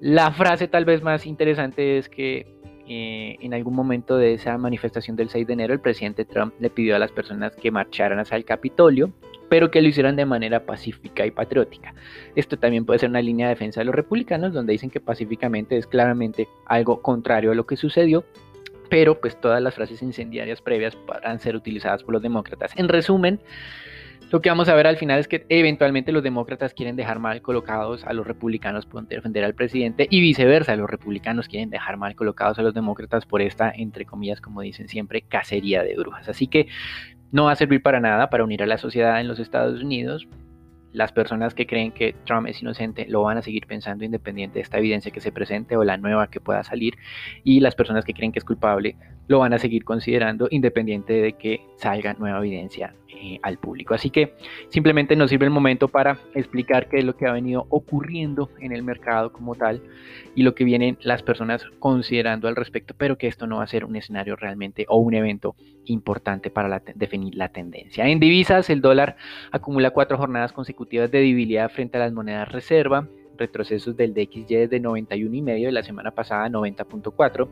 La 0.00 0.30
frase 0.30 0.68
tal 0.68 0.84
vez 0.84 1.02
más 1.02 1.26
interesante 1.26 1.98
es 1.98 2.08
que 2.08 2.46
eh, 2.88 3.36
en 3.40 3.54
algún 3.54 3.74
momento 3.74 4.16
de 4.16 4.34
esa 4.34 4.56
manifestación 4.58 5.16
del 5.16 5.28
6 5.28 5.46
de 5.46 5.52
enero 5.54 5.74
el 5.74 5.80
presidente 5.80 6.24
Trump 6.24 6.54
le 6.60 6.70
pidió 6.70 6.94
a 6.94 7.00
las 7.00 7.10
personas 7.10 7.56
que 7.56 7.72
marcharan 7.72 8.20
hacia 8.20 8.36
el 8.36 8.44
Capitolio 8.44 9.12
pero 9.48 9.70
que 9.70 9.82
lo 9.82 9.88
hicieran 9.88 10.16
de 10.16 10.24
manera 10.24 10.64
pacífica 10.66 11.26
y 11.26 11.30
patriótica. 11.30 11.94
Esto 12.34 12.58
también 12.58 12.84
puede 12.84 12.98
ser 12.98 13.10
una 13.10 13.22
línea 13.22 13.48
de 13.48 13.54
defensa 13.54 13.80
de 13.80 13.84
los 13.86 13.94
republicanos, 13.94 14.52
donde 14.52 14.72
dicen 14.72 14.90
que 14.90 15.00
pacíficamente 15.00 15.76
es 15.76 15.86
claramente 15.86 16.48
algo 16.66 17.02
contrario 17.02 17.52
a 17.52 17.54
lo 17.54 17.66
que 17.66 17.76
sucedió, 17.76 18.24
pero 18.88 19.20
pues 19.20 19.40
todas 19.40 19.62
las 19.62 19.74
frases 19.74 20.02
incendiarias 20.02 20.62
previas 20.62 20.96
podrán 20.96 21.38
ser 21.38 21.56
utilizadas 21.56 22.02
por 22.02 22.14
los 22.14 22.22
demócratas. 22.22 22.72
En 22.76 22.88
resumen, 22.88 23.40
lo 24.32 24.42
que 24.42 24.48
vamos 24.48 24.68
a 24.68 24.74
ver 24.74 24.88
al 24.88 24.96
final 24.96 25.20
es 25.20 25.28
que 25.28 25.46
eventualmente 25.48 26.10
los 26.10 26.22
demócratas 26.22 26.74
quieren 26.74 26.96
dejar 26.96 27.20
mal 27.20 27.42
colocados 27.42 28.04
a 28.04 28.12
los 28.12 28.26
republicanos 28.26 28.84
por 28.84 29.06
defender 29.06 29.44
al 29.44 29.54
presidente 29.54 30.08
y 30.10 30.20
viceversa, 30.20 30.74
los 30.74 30.90
republicanos 30.90 31.46
quieren 31.46 31.70
dejar 31.70 31.96
mal 31.96 32.16
colocados 32.16 32.58
a 32.58 32.62
los 32.62 32.74
demócratas 32.74 33.24
por 33.24 33.40
esta, 33.40 33.70
entre 33.70 34.04
comillas, 34.04 34.40
como 34.40 34.62
dicen 34.62 34.88
siempre, 34.88 35.22
cacería 35.22 35.84
de 35.84 35.94
brujas. 35.94 36.28
Así 36.28 36.48
que 36.48 36.66
no 37.36 37.44
va 37.44 37.52
a 37.52 37.56
servir 37.56 37.82
para 37.82 38.00
nada 38.00 38.30
para 38.30 38.44
unir 38.44 38.62
a 38.62 38.66
la 38.66 38.78
sociedad 38.78 39.20
en 39.20 39.28
los 39.28 39.38
Estados 39.38 39.82
Unidos. 39.82 40.26
las 40.92 41.12
personas 41.12 41.52
que 41.52 41.66
creen 41.66 41.92
que 41.92 42.14
Trump 42.24 42.46
es 42.46 42.62
inocente 42.62 43.04
lo 43.06 43.20
van 43.20 43.36
a 43.36 43.42
seguir 43.42 43.66
pensando 43.66 44.02
independiente 44.06 44.54
de 44.54 44.62
esta 44.62 44.78
evidencia 44.78 45.12
que 45.12 45.20
se 45.20 45.30
presente 45.30 45.76
o 45.76 45.84
la 45.84 45.98
nueva 45.98 46.28
que 46.28 46.40
pueda 46.40 46.64
salir. 46.64 46.94
Y 47.44 47.60
las 47.60 47.74
personas 47.74 48.06
que 48.06 48.14
creen 48.14 48.32
que 48.32 48.38
es 48.38 48.46
culpable 48.46 48.96
lo 49.28 49.40
van 49.40 49.52
a 49.52 49.58
seguir 49.58 49.84
considerando 49.84 50.48
independiente 50.50 51.12
de 51.14 51.32
que 51.32 51.60
salga 51.76 52.14
nueva 52.14 52.38
evidencia 52.38 52.94
eh, 53.08 53.38
al 53.42 53.58
público. 53.58 53.94
Así 53.94 54.10
que 54.10 54.34
simplemente 54.68 55.16
nos 55.16 55.30
sirve 55.30 55.46
el 55.46 55.50
momento 55.50 55.88
para 55.88 56.18
explicar 56.34 56.88
qué 56.88 56.98
es 56.98 57.04
lo 57.04 57.16
que 57.16 57.26
ha 57.26 57.32
venido 57.32 57.66
ocurriendo 57.70 58.50
en 58.60 58.72
el 58.72 58.82
mercado 58.82 59.32
como 59.32 59.54
tal 59.54 59.82
y 60.34 60.42
lo 60.42 60.54
que 60.54 60.64
vienen 60.64 60.98
las 61.00 61.22
personas 61.22 61.64
considerando 61.78 62.46
al 62.46 62.56
respecto, 62.56 62.94
pero 62.96 63.16
que 63.16 63.26
esto 63.26 63.46
no 63.46 63.56
va 63.56 63.64
a 63.64 63.68
ser 63.68 63.84
un 63.84 63.96
escenario 63.96 64.36
realmente 64.36 64.84
o 64.88 64.98
un 64.98 65.14
evento 65.14 65.56
importante 65.86 66.50
para 66.50 66.82
definir 66.94 67.34
la 67.36 67.48
tendencia. 67.48 68.06
En 68.06 68.20
divisas, 68.20 68.68
el 68.70 68.80
dólar 68.80 69.16
acumula 69.50 69.90
cuatro 69.90 70.18
jornadas 70.18 70.52
consecutivas 70.52 71.10
de 71.10 71.20
debilidad 71.20 71.70
frente 71.70 71.96
a 71.96 72.00
las 72.00 72.12
monedas 72.12 72.50
reserva 72.52 73.08
retrocesos 73.36 73.96
del 73.96 74.14
DXY 74.14 74.66
de 74.66 74.80
91,5 74.80 75.66
de 75.66 75.72
la 75.72 75.82
semana 75.82 76.10
pasada 76.10 76.44
a 76.44 76.48
90.4. 76.48 77.48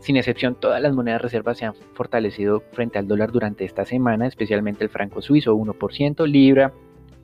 Sin 0.00 0.16
excepción, 0.16 0.54
todas 0.54 0.80
las 0.80 0.94
monedas 0.94 1.22
reservas 1.22 1.58
se 1.58 1.66
han 1.66 1.74
fortalecido 1.94 2.60
frente 2.72 2.98
al 2.98 3.08
dólar 3.08 3.32
durante 3.32 3.64
esta 3.64 3.84
semana, 3.84 4.26
especialmente 4.26 4.84
el 4.84 4.90
franco 4.90 5.22
suizo 5.22 5.54
1%, 5.54 6.26
libra, 6.26 6.72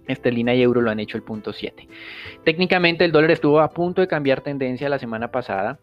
esterlina 0.07 0.55
y 0.55 0.63
euro 0.63 0.81
lo 0.81 0.91
han 0.91 1.01
hecho 1.01 1.17
el 1.17 1.23
punto 1.23 1.53
7. 1.53 1.89
Técnicamente 2.45 3.05
el 3.05 3.13
dólar 3.13 3.31
estuvo 3.31 3.61
a 3.61 3.71
punto 3.71 4.01
de 4.01 4.09
cambiar 4.09 4.41
tendencia 4.41 4.89
la 4.89 4.99
semana 4.99 5.31
pasada 5.31 5.79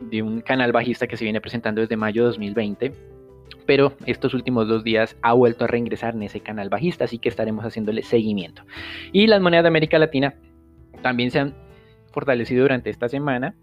de 0.00 0.22
un 0.22 0.40
canal 0.40 0.72
bajista 0.72 1.06
que 1.06 1.16
se 1.16 1.24
viene 1.24 1.40
presentando 1.40 1.80
desde 1.80 1.96
mayo 1.96 2.22
de 2.22 2.28
2020 2.28 3.14
pero 3.66 3.94
estos 4.06 4.34
últimos 4.34 4.68
dos 4.68 4.84
días 4.84 5.16
ha 5.22 5.32
vuelto 5.32 5.64
a 5.64 5.68
reingresar 5.68 6.14
en 6.14 6.22
ese 6.22 6.40
canal 6.40 6.68
bajista, 6.68 7.04
así 7.04 7.18
que 7.18 7.28
estaremos 7.28 7.64
haciéndole 7.64 8.02
seguimiento. 8.02 8.62
Y 9.12 9.26
las 9.26 9.40
monedas 9.40 9.64
de 9.64 9.68
América 9.68 9.98
Latina 9.98 10.34
también 11.04 11.30
se 11.30 11.38
han 11.38 11.54
fortalecido 12.12 12.62
durante 12.62 12.88
esta 12.88 13.10
semana. 13.10 13.54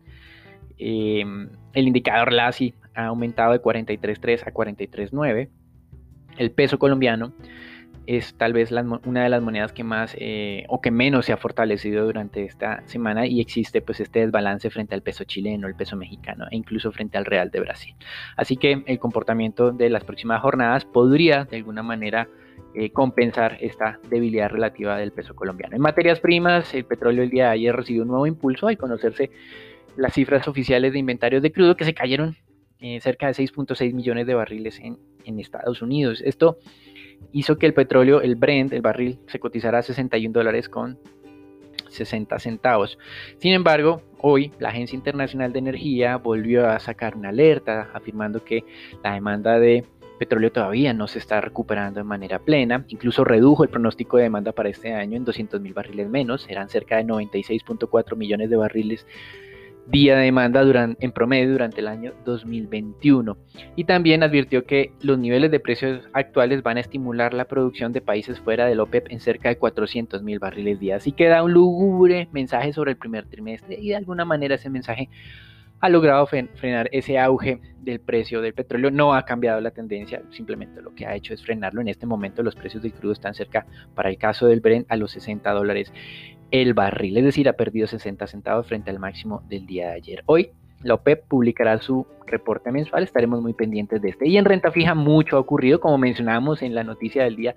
Eh, 0.77 1.25
el 1.74 1.88
indicador 1.88 2.31
LASI 2.31 2.75
ha 2.93 3.07
aumentado 3.07 3.51
de 3.51 3.60
43.3 3.60 4.43
a 4.45 4.53
43.9. 4.53 5.50
El 6.38 6.51
peso 6.51 6.77
colombiano 6.77 7.33
es 8.05 8.36
tal 8.36 8.53
vez 8.53 8.71
una 8.71 9.24
de 9.24 9.29
las 9.29 9.41
monedas 9.41 9.74
que 9.74 9.83
más 9.83 10.15
eh, 10.19 10.65
o 10.69 10.81
que 10.81 10.91
menos 10.91 11.25
se 11.25 11.33
ha 11.33 11.38
fortalecido 11.38 12.05
durante 12.05 12.45
esta 12.45 12.83
semana 12.86 13.25
y 13.25 13.41
existe 13.41 13.81
pues 13.81 14.00
este 14.01 14.19
desbalance 14.19 14.69
frente 14.69 14.93
al 14.93 15.01
peso 15.01 15.24
chileno, 15.24 15.67
el 15.67 15.75
peso 15.75 15.95
mexicano 15.95 16.45
e 16.51 16.57
incluso 16.57 16.91
frente 16.91 17.17
al 17.17 17.25
real 17.25 17.50
de 17.50 17.60
Brasil. 17.60 17.95
Así 18.38 18.55
que 18.55 18.83
el 18.86 19.00
comportamiento 19.00 19.71
de 19.71 19.89
las 19.89 20.03
próximas 20.03 20.41
jornadas 20.41 20.86
podría 20.86 21.45
de 21.45 21.57
alguna 21.57 21.81
manera 21.81 22.27
eh, 22.74 22.91
compensar 22.91 23.58
esta 23.62 24.00
debilidad 24.10 24.50
relativa 24.50 24.98
del 24.98 25.12
peso 25.12 25.36
colombiano. 25.36 25.75
En 25.75 25.82
materias 25.82 26.20
primas, 26.20 26.74
el 26.74 26.86
petróleo 26.86 27.24
el 27.24 27.30
día 27.30 27.46
de 27.46 27.51
ayer 27.51 27.75
recibió 27.75 28.03
un 28.03 28.10
nuevo 28.10 28.27
impulso 28.27 28.68
al 28.68 28.77
conocerse 28.77 29.32
las 29.98 30.13
cifras 30.13 30.48
oficiales 30.48 30.94
de 30.94 31.00
inventarios 31.00 31.41
de 31.41 31.51
crudo 31.51 31.75
que 31.75 31.86
se 31.86 31.94
cayeron 31.94 32.38
eh, 32.80 33.00
cerca 33.01 33.27
de 33.27 33.34
6.6 33.34 33.94
millones 33.94 34.25
de 34.25 34.34
barriles 34.34 34.80
en, 34.80 34.98
en, 35.25 35.39
Estados 35.39 35.82
Unidos. 35.82 36.22
Esto 36.25 36.58
hizo 37.32 37.58
que 37.58 37.65
el 37.65 37.74
petróleo, 37.74 38.22
el 38.22 38.36
Brent, 38.36 38.74
el 38.74 38.82
barril, 38.82 39.20
se 39.27 39.39
cotizara 39.39 39.80
a 39.80 39.82
61 39.84 40.34
dólares 40.34 40.70
con 40.70 40.98
60 41.89 42.39
centavos. 42.39 42.98
Sin 43.38 43.53
embargo, 43.53 44.01
hoy 44.20 44.51
la 44.60 44.70
Agencia 44.70 44.96
Internacional 44.96 45.53
de 45.53 45.60
Energía 45.60 46.18
volvió 46.18 46.70
a 46.70 46.80
sacar 46.80 47.15
una 47.15 47.30
alerta 47.30 47.91
afirmando 47.94 48.44
que 48.44 48.63
la 49.03 49.13
demanda 49.13 49.60
de 49.60 49.86
petróleo 50.21 50.51
todavía 50.51 50.93
no 50.93 51.07
se 51.07 51.17
está 51.17 51.41
recuperando 51.41 51.99
de 51.99 52.03
manera 52.03 52.37
plena, 52.37 52.85
incluso 52.89 53.23
redujo 53.23 53.63
el 53.63 53.71
pronóstico 53.71 54.17
de 54.17 54.23
demanda 54.23 54.51
para 54.51 54.69
este 54.69 54.93
año 54.93 55.17
en 55.17 55.25
200 55.25 55.59
mil 55.59 55.73
barriles 55.73 56.09
menos, 56.09 56.47
eran 56.47 56.69
cerca 56.69 56.97
de 56.97 57.05
96.4 57.05 58.15
millones 58.15 58.51
de 58.51 58.55
barriles 58.55 59.07
día 59.87 60.15
de 60.15 60.25
demanda 60.25 60.61
durante, 60.61 61.03
en 61.03 61.11
promedio 61.11 61.53
durante 61.53 61.79
el 61.79 61.87
año 61.87 62.13
2021. 62.23 63.35
Y 63.75 63.85
también 63.85 64.21
advirtió 64.21 64.63
que 64.63 64.93
los 65.01 65.17
niveles 65.17 65.49
de 65.49 65.59
precios 65.59 66.07
actuales 66.13 66.61
van 66.61 66.77
a 66.77 66.81
estimular 66.81 67.33
la 67.33 67.45
producción 67.45 67.91
de 67.91 68.01
países 68.01 68.39
fuera 68.39 68.67
del 68.67 68.79
OPEP 68.79 69.11
en 69.11 69.21
cerca 69.21 69.49
de 69.49 69.57
400 69.57 70.21
mil 70.21 70.37
barriles 70.37 70.79
día. 70.79 70.97
Así 70.97 71.13
que 71.13 71.29
da 71.29 71.41
un 71.41 71.53
lúgubre 71.53 72.29
mensaje 72.31 72.73
sobre 72.73 72.91
el 72.91 72.97
primer 72.97 73.25
trimestre 73.25 73.79
y 73.81 73.89
de 73.89 73.95
alguna 73.95 74.23
manera 74.23 74.53
ese 74.53 74.69
mensaje 74.69 75.09
ha 75.81 75.89
logrado 75.89 76.27
frenar 76.27 76.88
ese 76.91 77.17
auge 77.19 77.59
del 77.79 78.00
precio 78.00 78.41
del 78.41 78.53
petróleo. 78.53 78.91
No 78.91 79.13
ha 79.13 79.25
cambiado 79.25 79.59
la 79.59 79.71
tendencia, 79.71 80.21
simplemente 80.29 80.81
lo 80.81 80.93
que 80.93 81.05
ha 81.07 81.15
hecho 81.15 81.33
es 81.33 81.43
frenarlo. 81.43 81.81
En 81.81 81.88
este 81.88 82.05
momento 82.05 82.43
los 82.43 82.55
precios 82.55 82.83
del 82.83 82.93
crudo 82.93 83.13
están 83.13 83.33
cerca, 83.33 83.65
para 83.95 84.09
el 84.09 84.17
caso 84.17 84.47
del 84.47 84.61
Brent, 84.61 84.85
a 84.89 84.95
los 84.95 85.11
60 85.11 85.51
dólares 85.51 85.91
el 86.51 86.73
barril, 86.73 87.17
es 87.17 87.23
decir, 87.23 87.47
ha 87.47 87.53
perdido 87.53 87.88
60 87.88 88.27
centavos 88.27 88.67
frente 88.67 88.91
al 88.91 89.00
máximo 89.00 89.41
del 89.47 89.65
día 89.65 89.88
de 89.88 89.93
ayer. 89.93 90.23
Hoy 90.25 90.51
la 90.83 90.95
OPEP 90.95 91.25
publicará 91.27 91.77
su 91.77 92.05
reporte 92.27 92.71
mensual, 92.71 93.03
estaremos 93.03 93.41
muy 93.41 93.53
pendientes 93.53 94.01
de 94.01 94.09
este. 94.09 94.27
Y 94.27 94.38
en 94.38 94.45
renta 94.45 94.71
fija 94.71 94.93
mucho 94.93 95.38
ha 95.38 95.39
ocurrido, 95.39 95.79
como 95.79 95.97
mencionábamos 95.97 96.61
en 96.61 96.75
la 96.75 96.83
noticia 96.83 97.23
del 97.23 97.35
día. 97.35 97.55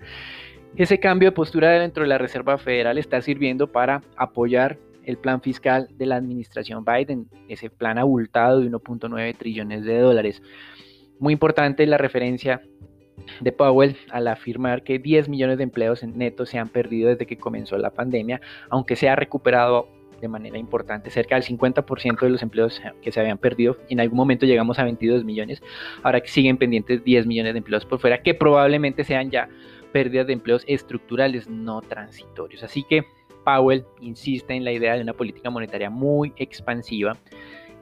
Ese 0.76 0.98
cambio 0.98 1.30
de 1.30 1.32
postura 1.32 1.70
dentro 1.70 2.02
de 2.02 2.08
la 2.08 2.18
Reserva 2.18 2.58
Federal 2.58 2.98
está 2.98 3.20
sirviendo 3.20 3.70
para 3.70 4.02
apoyar 4.16 4.78
el 5.04 5.18
plan 5.18 5.40
fiscal 5.40 5.88
de 5.96 6.06
la 6.06 6.16
administración 6.16 6.84
Biden, 6.84 7.28
ese 7.48 7.70
plan 7.70 7.98
abultado 7.98 8.60
de 8.60 8.70
1.9 8.70 9.36
trillones 9.36 9.84
de 9.84 9.98
dólares. 9.98 10.42
Muy 11.18 11.32
importante 11.32 11.86
la 11.86 11.98
referencia 11.98 12.62
de 13.40 13.52
Powell 13.52 13.96
al 14.10 14.28
afirmar 14.28 14.82
que 14.82 14.98
10 14.98 15.28
millones 15.28 15.58
de 15.58 15.64
empleos 15.64 16.02
netos 16.02 16.50
se 16.50 16.58
han 16.58 16.68
perdido 16.68 17.10
desde 17.10 17.26
que 17.26 17.36
comenzó 17.36 17.78
la 17.78 17.90
pandemia, 17.90 18.40
aunque 18.70 18.96
se 18.96 19.08
ha 19.08 19.16
recuperado 19.16 19.88
de 20.20 20.28
manera 20.28 20.58
importante, 20.58 21.10
cerca 21.10 21.34
del 21.34 21.44
50% 21.44 22.20
de 22.20 22.30
los 22.30 22.42
empleos 22.42 22.80
que 23.02 23.12
se 23.12 23.20
habían 23.20 23.38
perdido, 23.38 23.76
en 23.88 24.00
algún 24.00 24.16
momento 24.16 24.46
llegamos 24.46 24.78
a 24.78 24.84
22 24.84 25.24
millones, 25.24 25.62
ahora 26.02 26.20
que 26.20 26.28
siguen 26.28 26.56
pendientes 26.56 27.04
10 27.04 27.26
millones 27.26 27.52
de 27.52 27.58
empleos 27.58 27.84
por 27.84 27.98
fuera, 27.98 28.22
que 28.22 28.32
probablemente 28.32 29.04
sean 29.04 29.30
ya 29.30 29.48
pérdidas 29.92 30.26
de 30.26 30.32
empleos 30.32 30.64
estructurales, 30.66 31.48
no 31.48 31.82
transitorios. 31.82 32.62
Así 32.62 32.84
que 32.84 33.04
Powell 33.44 33.84
insiste 34.00 34.54
en 34.54 34.64
la 34.64 34.72
idea 34.72 34.94
de 34.94 35.02
una 35.02 35.12
política 35.12 35.50
monetaria 35.50 35.90
muy 35.90 36.32
expansiva. 36.36 37.16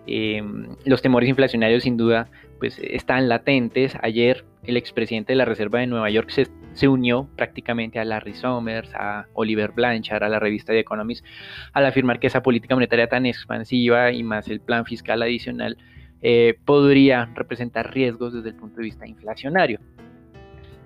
Em, 0.06 0.74
los 0.84 1.00
temores 1.00 1.28
inflacionarios 1.28 1.84
sin 1.84 1.96
duda 1.96 2.28
pues, 2.58 2.78
están 2.78 3.28
latentes. 3.28 3.96
Ayer 4.02 4.44
el 4.64 4.76
expresidente 4.76 5.32
de 5.32 5.36
la 5.36 5.44
Reserva 5.44 5.80
de 5.80 5.86
Nueva 5.86 6.10
York 6.10 6.30
se, 6.30 6.88
unió 6.88 7.28
prácticamente 7.36 7.98
a 7.98 8.04
Larry 8.04 8.34
Summers, 8.34 8.92
a 8.94 9.26
Oliver 9.34 9.72
Blanchard, 9.72 10.22
a 10.22 10.28
la 10.28 10.38
revista 10.38 10.72
The 10.72 10.80
Economist, 10.80 11.24
al 11.72 11.86
afirmar 11.86 12.18
que 12.18 12.28
esa 12.28 12.42
política 12.42 12.74
monetaria 12.74 13.08
tan 13.08 13.26
expansiva 13.26 14.12
y 14.12 14.22
más 14.22 14.48
el 14.48 14.60
plan 14.60 14.84
fiscal 14.84 15.22
adicional 15.22 15.76
eh, 16.22 16.56
podría 16.64 17.26
representar 17.34 17.92
riesgos 17.92 18.32
desde 18.32 18.50
el 18.50 18.54
punto 18.54 18.76
de 18.76 18.84
vista 18.84 19.06
inflacionario. 19.06 19.80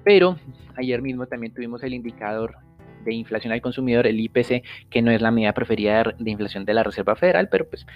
Pero 0.02 0.37
ayer 0.76 1.02
mismo 1.02 1.26
también 1.26 1.52
tuvimos 1.52 1.83
el 1.83 1.95
indicador 1.95 2.56
de 3.06 3.14
inflación 3.14 3.52
al 3.52 3.62
consumidor, 3.62 4.06
el 4.06 4.20
IPC, 4.20 4.62
que 4.90 5.02
no 5.02 5.10
es 5.10 5.22
la 5.22 5.30
medida 5.30 5.52
preferida 5.52 6.14
de 6.18 6.30
inflación 6.30 6.64
de 6.64 6.75
la 6.75 6.82
Reserva 6.82 7.16
Federal, 7.16 7.48
pero 7.48 7.68
pues 7.68 7.86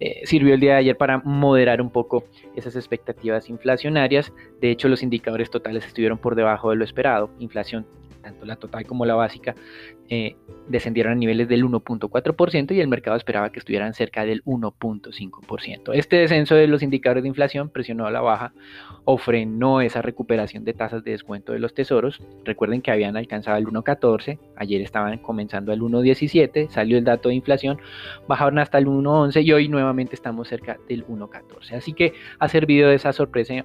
eh, 0.00 0.20
sirvió 0.24 0.54
el 0.54 0.60
día 0.60 0.72
de 0.72 0.78
ayer 0.78 0.96
para 0.96 1.18
moderar 1.18 1.80
un 1.80 1.90
poco 1.90 2.24
esas 2.54 2.76
expectativas 2.76 3.48
inflacionarias. 3.48 4.32
De 4.60 4.70
hecho, 4.70 4.88
los 4.88 5.02
indicadores 5.02 5.50
totales 5.50 5.86
estuvieron 5.86 6.18
por 6.18 6.34
debajo 6.34 6.70
de 6.70 6.76
lo 6.76 6.84
esperado. 6.84 7.30
Inflación 7.38 7.86
tanto 8.26 8.44
la 8.44 8.56
total 8.56 8.84
como 8.86 9.06
la 9.06 9.14
básica, 9.14 9.54
eh, 10.08 10.36
descendieron 10.68 11.12
a 11.12 11.14
niveles 11.14 11.48
del 11.48 11.64
1.4% 11.64 12.74
y 12.74 12.80
el 12.80 12.88
mercado 12.88 13.16
esperaba 13.16 13.50
que 13.50 13.60
estuvieran 13.60 13.94
cerca 13.94 14.24
del 14.24 14.42
1.5%. 14.44 15.92
Este 15.94 16.16
descenso 16.16 16.56
de 16.56 16.66
los 16.66 16.82
indicadores 16.82 17.22
de 17.22 17.28
inflación 17.28 17.68
presionó 17.68 18.06
a 18.06 18.10
la 18.10 18.20
baja 18.20 18.52
o 19.04 19.16
frenó 19.16 19.80
esa 19.80 20.02
recuperación 20.02 20.64
de 20.64 20.74
tasas 20.74 21.04
de 21.04 21.12
descuento 21.12 21.52
de 21.52 21.60
los 21.60 21.72
tesoros. 21.72 22.20
Recuerden 22.44 22.82
que 22.82 22.90
habían 22.90 23.16
alcanzado 23.16 23.58
el 23.58 23.66
1.14, 23.66 24.38
ayer 24.56 24.80
estaban 24.80 25.18
comenzando 25.18 25.72
al 25.72 25.80
1.17, 25.80 26.68
salió 26.68 26.98
el 26.98 27.04
dato 27.04 27.28
de 27.28 27.36
inflación, 27.36 27.78
bajaron 28.26 28.58
hasta 28.58 28.78
el 28.78 28.86
1.11 28.86 29.44
y 29.44 29.52
hoy 29.52 29.68
nuevamente 29.68 30.16
estamos 30.16 30.48
cerca 30.48 30.78
del 30.88 31.06
1.14. 31.06 31.74
Así 31.76 31.92
que 31.92 32.12
ha 32.40 32.48
servido 32.48 32.88
de 32.88 32.96
esa 32.96 33.12
sorpresa 33.12 33.64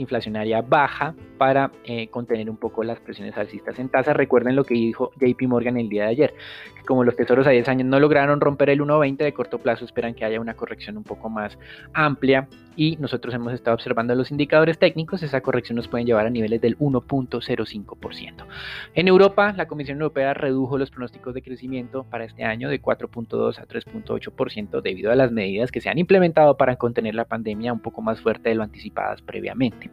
inflacionaria 0.00 0.62
baja 0.62 1.14
para 1.36 1.70
eh, 1.84 2.08
contener 2.08 2.50
un 2.50 2.56
poco 2.56 2.84
las 2.84 3.00
presiones 3.00 3.36
alcistas 3.36 3.78
en 3.78 3.88
tasa. 3.88 4.12
Recuerden 4.12 4.56
lo 4.56 4.64
que 4.64 4.74
dijo 4.74 5.12
JP 5.16 5.42
Morgan 5.42 5.76
el 5.76 5.88
día 5.88 6.04
de 6.04 6.10
ayer, 6.10 6.34
que 6.76 6.82
como 6.82 7.04
los 7.04 7.16
tesoros 7.16 7.46
a 7.46 7.50
10 7.50 7.68
años 7.68 7.88
no 7.88 8.00
lograron 8.00 8.40
romper 8.40 8.70
el 8.70 8.80
1.20 8.80 9.16
de 9.16 9.32
corto 9.32 9.58
plazo, 9.58 9.84
esperan 9.84 10.14
que 10.14 10.24
haya 10.24 10.40
una 10.40 10.54
corrección 10.54 10.96
un 10.96 11.04
poco 11.04 11.28
más 11.28 11.58
amplia 11.92 12.48
y 12.78 12.96
nosotros 13.00 13.34
hemos 13.34 13.52
estado 13.52 13.74
observando 13.74 14.14
los 14.14 14.30
indicadores 14.30 14.78
técnicos, 14.78 15.24
esa 15.24 15.40
corrección 15.40 15.74
nos 15.74 15.88
puede 15.88 16.04
llevar 16.04 16.26
a 16.26 16.30
niveles 16.30 16.60
del 16.60 16.78
1.05%. 16.78 18.46
En 18.94 19.08
Europa, 19.08 19.52
la 19.56 19.66
Comisión 19.66 19.98
Europea 19.98 20.32
redujo 20.32 20.78
los 20.78 20.88
pronósticos 20.92 21.34
de 21.34 21.42
crecimiento 21.42 22.04
para 22.04 22.22
este 22.22 22.44
año 22.44 22.68
de 22.68 22.80
4.2 22.80 23.58
a 23.58 23.66
3.8% 23.66 24.80
debido 24.80 25.10
a 25.10 25.16
las 25.16 25.32
medidas 25.32 25.72
que 25.72 25.80
se 25.80 25.88
han 25.88 25.98
implementado 25.98 26.56
para 26.56 26.76
contener 26.76 27.16
la 27.16 27.24
pandemia 27.24 27.72
un 27.72 27.80
poco 27.80 28.00
más 28.00 28.20
fuerte 28.20 28.50
de 28.50 28.54
lo 28.54 28.62
anticipadas 28.62 29.22
previamente. 29.22 29.90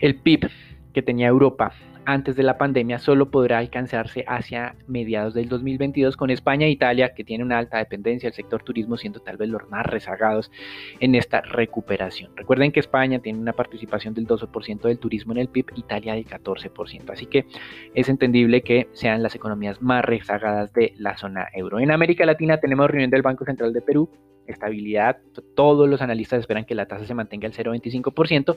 El 0.00 0.16
PIB 0.16 0.50
que 0.92 1.02
tenía 1.02 1.28
Europa 1.28 1.74
antes 2.06 2.36
de 2.36 2.42
la 2.42 2.58
pandemia 2.58 2.98
solo 2.98 3.30
podrá 3.30 3.58
alcanzarse 3.58 4.24
hacia 4.26 4.76
mediados 4.86 5.34
del 5.34 5.48
2022 5.48 6.16
con 6.16 6.30
España 6.30 6.66
e 6.66 6.70
Italia, 6.70 7.14
que 7.14 7.24
tiene 7.24 7.44
una 7.44 7.58
alta 7.58 7.78
dependencia 7.78 8.28
del 8.28 8.34
sector 8.34 8.62
turismo, 8.62 8.96
siendo 8.96 9.20
tal 9.20 9.36
vez 9.36 9.48
los 9.48 9.68
más 9.68 9.86
rezagados 9.86 10.50
en 11.00 11.14
esta 11.14 11.40
recuperación. 11.40 12.36
Recuerden 12.36 12.72
que 12.72 12.80
España 12.80 13.18
tiene 13.18 13.38
una 13.38 13.52
participación 13.52 14.14
del 14.14 14.26
12% 14.26 14.82
del 14.82 14.98
turismo 14.98 15.32
en 15.32 15.38
el 15.38 15.48
PIB, 15.48 15.66
Italia 15.76 16.14
del 16.14 16.26
14%, 16.26 17.10
así 17.10 17.26
que 17.26 17.46
es 17.94 18.08
entendible 18.08 18.62
que 18.62 18.88
sean 18.92 19.22
las 19.22 19.34
economías 19.34 19.80
más 19.82 20.04
rezagadas 20.04 20.72
de 20.72 20.94
la 20.98 21.16
zona 21.16 21.48
euro. 21.54 21.78
En 21.78 21.90
América 21.90 22.26
Latina 22.26 22.58
tenemos 22.58 22.90
reunión 22.90 23.10
del 23.10 23.22
Banco 23.22 23.44
Central 23.44 23.72
de 23.72 23.80
Perú, 23.80 24.10
estabilidad. 24.46 25.18
Todos 25.54 25.88
los 25.88 26.02
analistas 26.02 26.40
esperan 26.40 26.64
que 26.64 26.74
la 26.74 26.86
tasa 26.86 27.06
se 27.06 27.14
mantenga 27.14 27.46
al 27.46 27.54
0,25%. 27.54 28.56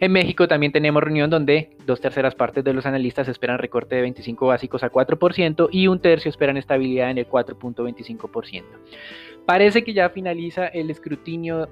En 0.00 0.12
México 0.12 0.48
también 0.48 0.72
tenemos 0.72 1.02
reunión 1.02 1.30
donde 1.30 1.70
dos 1.86 2.00
terceras 2.00 2.34
partes 2.34 2.64
de 2.64 2.72
los 2.72 2.86
analistas 2.86 3.28
esperan 3.28 3.58
recorte 3.58 3.96
de 3.96 4.02
25 4.02 4.46
básicos 4.46 4.82
a 4.82 4.90
4% 4.90 5.68
y 5.70 5.86
un 5.88 6.00
tercio 6.00 6.28
esperan 6.28 6.56
estabilidad 6.56 7.10
en 7.10 7.18
el 7.18 7.28
4.25%. 7.28 8.62
Parece 9.46 9.84
que 9.84 9.92
ya 9.92 10.08
finaliza 10.10 10.66
el 10.66 10.90
escrutinio 10.90 11.68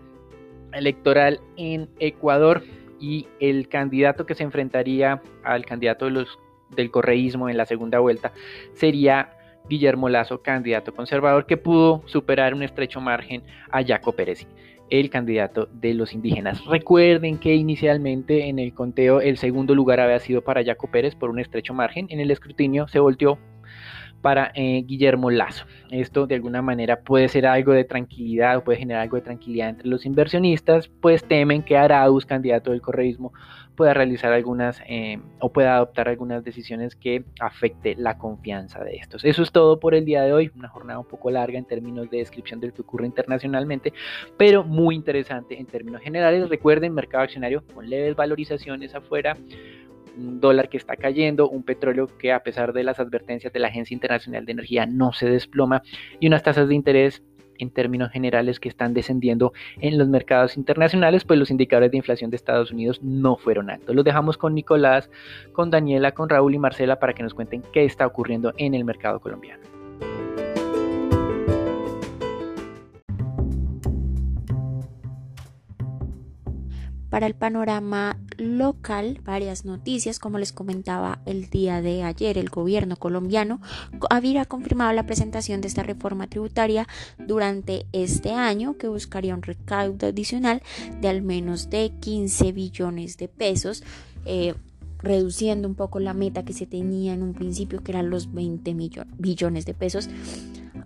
electoral 0.72 1.40
en 1.56 1.88
Ecuador 1.98 2.62
y 3.00 3.26
el 3.40 3.68
candidato 3.68 4.26
que 4.26 4.34
se 4.34 4.44
enfrentaría 4.44 5.20
al 5.42 5.64
candidato 5.64 6.04
de 6.04 6.12
los, 6.12 6.38
del 6.70 6.90
correísmo 6.90 7.48
en 7.48 7.56
la 7.56 7.66
segunda 7.66 7.98
vuelta 7.98 8.32
sería 8.74 9.36
Guillermo 9.68 10.08
Lazo, 10.08 10.42
candidato 10.42 10.94
conservador, 10.94 11.46
que 11.46 11.56
pudo 11.56 12.02
superar 12.06 12.54
un 12.54 12.62
estrecho 12.62 13.00
margen 13.00 13.42
a 13.70 13.84
Jaco 13.84 14.12
Pérez, 14.12 14.46
el 14.90 15.10
candidato 15.10 15.68
de 15.72 15.94
los 15.94 16.12
indígenas. 16.12 16.64
Recuerden 16.66 17.38
que 17.38 17.54
inicialmente 17.54 18.48
en 18.48 18.58
el 18.58 18.74
conteo 18.74 19.20
el 19.20 19.38
segundo 19.38 19.74
lugar 19.74 20.00
había 20.00 20.18
sido 20.18 20.42
para 20.42 20.64
Jaco 20.64 20.90
Pérez 20.90 21.14
por 21.14 21.30
un 21.30 21.38
estrecho 21.38 21.74
margen. 21.74 22.06
En 22.10 22.20
el 22.20 22.30
escrutinio 22.30 22.88
se 22.88 22.98
volteó 22.98 23.38
para 24.22 24.52
eh, 24.54 24.84
Guillermo 24.86 25.30
Lazo. 25.30 25.66
Esto 25.90 26.26
de 26.26 26.36
alguna 26.36 26.62
manera 26.62 27.00
puede 27.00 27.28
ser 27.28 27.44
algo 27.44 27.72
de 27.72 27.84
tranquilidad 27.84 28.56
o 28.56 28.64
puede 28.64 28.78
generar 28.78 29.02
algo 29.02 29.16
de 29.16 29.22
tranquilidad 29.22 29.68
entre 29.68 29.88
los 29.88 30.06
inversionistas, 30.06 30.88
pues 30.88 31.24
temen 31.24 31.62
que 31.62 31.76
Arauz, 31.76 32.24
candidato 32.24 32.70
del 32.70 32.80
correísmo, 32.80 33.32
pueda 33.76 33.94
realizar 33.94 34.32
algunas 34.32 34.80
eh, 34.86 35.18
o 35.40 35.52
pueda 35.52 35.76
adoptar 35.76 36.08
algunas 36.08 36.44
decisiones 36.44 36.96
que 36.96 37.24
afecte 37.40 37.94
la 37.96 38.18
confianza 38.18 38.82
de 38.84 38.96
estos. 38.96 39.24
Eso 39.24 39.42
es 39.42 39.52
todo 39.52 39.80
por 39.80 39.94
el 39.94 40.04
día 40.04 40.22
de 40.22 40.32
hoy, 40.32 40.50
una 40.56 40.68
jornada 40.68 40.98
un 40.98 41.06
poco 41.06 41.30
larga 41.30 41.58
en 41.58 41.64
términos 41.64 42.10
de 42.10 42.18
descripción 42.18 42.60
de 42.60 42.68
lo 42.68 42.74
que 42.74 42.82
ocurre 42.82 43.06
internacionalmente, 43.06 43.92
pero 44.36 44.64
muy 44.64 44.94
interesante 44.94 45.58
en 45.58 45.66
términos 45.66 46.02
generales. 46.02 46.48
Recuerden, 46.48 46.94
mercado 46.94 47.24
accionario 47.24 47.64
con 47.74 47.88
leves 47.88 48.16
valorizaciones 48.16 48.94
afuera 48.94 49.36
un 50.16 50.40
dólar 50.40 50.68
que 50.68 50.76
está 50.76 50.96
cayendo, 50.96 51.48
un 51.48 51.62
petróleo 51.62 52.06
que 52.18 52.32
a 52.32 52.42
pesar 52.42 52.72
de 52.72 52.84
las 52.84 53.00
advertencias 53.00 53.52
de 53.52 53.60
la 53.60 53.68
Agencia 53.68 53.94
Internacional 53.94 54.44
de 54.44 54.52
Energía 54.52 54.86
no 54.86 55.12
se 55.12 55.28
desploma 55.28 55.82
y 56.20 56.26
unas 56.26 56.42
tasas 56.42 56.68
de 56.68 56.74
interés 56.74 57.22
en 57.62 57.70
términos 57.70 58.10
generales 58.10 58.60
que 58.60 58.68
están 58.68 58.92
descendiendo 58.92 59.52
en 59.80 59.98
los 59.98 60.08
mercados 60.08 60.56
internacionales, 60.56 61.24
pues 61.24 61.38
los 61.38 61.50
indicadores 61.50 61.90
de 61.90 61.96
inflación 61.96 62.30
de 62.30 62.36
Estados 62.36 62.70
Unidos 62.70 63.00
no 63.02 63.36
fueron 63.36 63.70
altos. 63.70 63.94
Los 63.94 64.04
dejamos 64.04 64.36
con 64.36 64.54
Nicolás, 64.54 65.10
con 65.52 65.70
Daniela, 65.70 66.12
con 66.12 66.28
Raúl 66.28 66.54
y 66.54 66.58
Marcela 66.58 66.98
para 66.98 67.14
que 67.14 67.22
nos 67.22 67.34
cuenten 67.34 67.62
qué 67.72 67.84
está 67.84 68.06
ocurriendo 68.06 68.52
en 68.58 68.74
el 68.74 68.84
mercado 68.84 69.20
colombiano. 69.20 69.81
Para 77.12 77.26
el 77.26 77.34
panorama 77.34 78.18
local, 78.38 79.20
varias 79.22 79.66
noticias, 79.66 80.18
como 80.18 80.38
les 80.38 80.50
comentaba 80.50 81.20
el 81.26 81.50
día 81.50 81.82
de 81.82 82.04
ayer, 82.04 82.38
el 82.38 82.48
gobierno 82.48 82.96
colombiano 82.96 83.60
había 84.08 84.46
confirmado 84.46 84.94
la 84.94 85.04
presentación 85.04 85.60
de 85.60 85.68
esta 85.68 85.82
reforma 85.82 86.26
tributaria 86.26 86.88
durante 87.18 87.84
este 87.92 88.30
año 88.30 88.78
que 88.78 88.88
buscaría 88.88 89.34
un 89.34 89.42
recaudo 89.42 90.06
adicional 90.06 90.62
de 91.02 91.08
al 91.08 91.20
menos 91.20 91.68
de 91.68 91.92
15 92.00 92.52
billones 92.52 93.18
de 93.18 93.28
pesos. 93.28 93.84
Eh, 94.24 94.54
reduciendo 95.00 95.68
un 95.68 95.74
poco 95.74 96.00
la 96.00 96.14
meta 96.14 96.46
que 96.46 96.54
se 96.54 96.64
tenía 96.64 97.12
en 97.12 97.22
un 97.22 97.34
principio, 97.34 97.82
que 97.82 97.92
eran 97.92 98.08
los 98.08 98.32
20 98.32 98.74
billones 99.18 99.66
de 99.66 99.74
pesos 99.74 100.08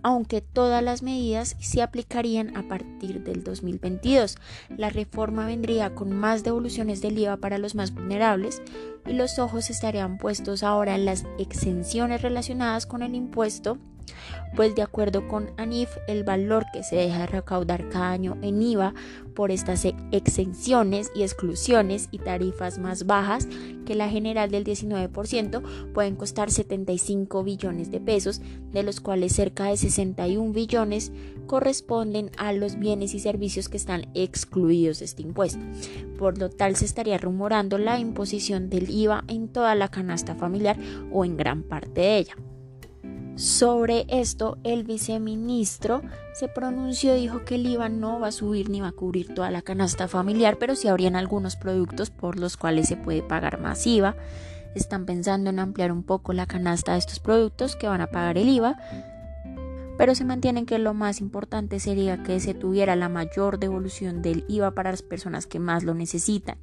aunque 0.03 0.41
todas 0.41 0.83
las 0.83 1.03
medidas 1.03 1.55
se 1.59 1.81
aplicarían 1.81 2.55
a 2.55 2.67
partir 2.67 3.23
del 3.23 3.43
2022. 3.43 4.37
La 4.75 4.89
reforma 4.89 5.45
vendría 5.45 5.95
con 5.95 6.15
más 6.15 6.43
devoluciones 6.43 7.01
del 7.01 7.17
IVA 7.19 7.37
para 7.37 7.57
los 7.57 7.75
más 7.75 7.93
vulnerables 7.93 8.61
y 9.05 9.13
los 9.13 9.39
ojos 9.39 9.69
estarían 9.69 10.17
puestos 10.17 10.63
ahora 10.63 10.95
en 10.95 11.05
las 11.05 11.25
exenciones 11.37 12.21
relacionadas 12.21 12.85
con 12.85 13.01
el 13.01 13.15
impuesto 13.15 13.77
pues 14.55 14.75
de 14.75 14.81
acuerdo 14.81 15.27
con 15.27 15.51
ANIF, 15.57 15.89
el 16.07 16.23
valor 16.23 16.65
que 16.73 16.83
se 16.83 16.95
deja 16.95 17.19
de 17.19 17.27
recaudar 17.27 17.89
cada 17.89 18.11
año 18.11 18.37
en 18.41 18.61
IVA 18.61 18.93
por 19.35 19.51
estas 19.51 19.85
exenciones 20.11 21.11
y 21.15 21.21
exclusiones 21.21 22.09
y 22.11 22.19
tarifas 22.19 22.79
más 22.79 23.05
bajas 23.05 23.47
que 23.85 23.95
la 23.95 24.09
general 24.09 24.49
del 24.49 24.63
19% 24.63 25.61
pueden 25.93 26.15
costar 26.15 26.49
75 26.49 27.43
billones 27.43 27.91
de 27.91 27.99
pesos, 27.99 28.41
de 28.71 28.83
los 28.83 28.99
cuales 28.99 29.33
cerca 29.33 29.65
de 29.65 29.77
61 29.77 30.53
billones 30.53 31.11
corresponden 31.45 32.31
a 32.37 32.51
los 32.51 32.79
bienes 32.79 33.13
y 33.13 33.19
servicios 33.19 33.69
que 33.69 33.77
están 33.77 34.07
excluidos 34.13 34.99
de 34.99 35.05
este 35.05 35.21
impuesto. 35.21 35.59
Por 36.17 36.37
lo 36.37 36.49
tal 36.49 36.75
se 36.75 36.85
estaría 36.85 37.17
rumorando 37.17 37.77
la 37.77 37.99
imposición 37.99 38.69
del 38.69 38.89
IVA 38.89 39.23
en 39.27 39.47
toda 39.47 39.75
la 39.75 39.87
canasta 39.87 40.35
familiar 40.35 40.77
o 41.11 41.25
en 41.25 41.37
gran 41.37 41.63
parte 41.63 42.01
de 42.01 42.17
ella. 42.17 42.35
Sobre 43.37 44.07
esto, 44.09 44.57
el 44.63 44.83
viceministro 44.83 46.01
se 46.33 46.47
pronunció 46.47 47.15
y 47.15 47.21
dijo 47.21 47.45
que 47.45 47.53
el 47.53 47.67
IVA 47.67 47.87
no 47.87 48.19
va 48.19 48.29
a 48.29 48.31
subir 48.31 48.67
ni 48.71 48.81
va 48.81 48.87
a 48.87 48.93
cubrir 48.93 49.35
toda 49.35 49.51
la 49.51 49.61
canasta 49.61 50.07
familiar, 50.07 50.57
pero 50.57 50.75
sí 50.75 50.87
habrían 50.87 51.15
algunos 51.15 51.55
productos 51.55 52.09
por 52.09 52.39
los 52.39 52.57
cuales 52.57 52.87
se 52.87 52.97
puede 52.97 53.21
pagar 53.21 53.61
más 53.61 53.85
IVA. 53.85 54.15
Están 54.73 55.05
pensando 55.05 55.51
en 55.51 55.59
ampliar 55.59 55.91
un 55.91 56.01
poco 56.01 56.33
la 56.33 56.47
canasta 56.47 56.93
de 56.93 56.97
estos 56.97 57.19
productos 57.19 57.75
que 57.75 57.87
van 57.87 58.01
a 58.01 58.07
pagar 58.07 58.39
el 58.39 58.49
IVA, 58.49 58.75
pero 59.99 60.15
se 60.15 60.25
mantienen 60.25 60.65
que 60.65 60.79
lo 60.79 60.95
más 60.95 61.21
importante 61.21 61.79
sería 61.79 62.23
que 62.23 62.39
se 62.39 62.55
tuviera 62.55 62.95
la 62.95 63.07
mayor 63.07 63.59
devolución 63.59 64.23
del 64.23 64.45
IVA 64.47 64.71
para 64.71 64.89
las 64.89 65.03
personas 65.03 65.45
que 65.45 65.59
más 65.59 65.83
lo 65.83 65.93
necesitan 65.93 66.57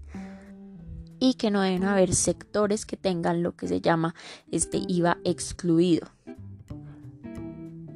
y 1.21 1.35
que 1.35 1.53
no 1.53 1.61
deben 1.61 1.85
haber 1.85 2.17
sectores 2.17 2.85
que 2.85 2.97
tengan 2.97 3.45
lo 3.45 3.55
que 3.55 3.69
se 3.69 3.81
llama 3.81 4.17
este 4.51 4.79
IVA 4.89 5.19
excluido. 5.23 6.09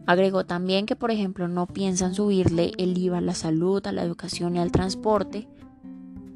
Agregó 0.09 0.47
también 0.47 0.87
que, 0.87 0.97
por 0.97 1.11
ejemplo, 1.11 1.49
no 1.49 1.67
piensan 1.67 2.15
subirle 2.15 2.73
el 2.79 2.97
IVA 2.97 3.19
a 3.19 3.21
la 3.21 3.35
salud, 3.35 3.87
a 3.87 3.93
la 3.93 4.03
educación 4.03 4.57
y 4.57 4.59
al 4.59 4.73
transporte. 4.73 5.47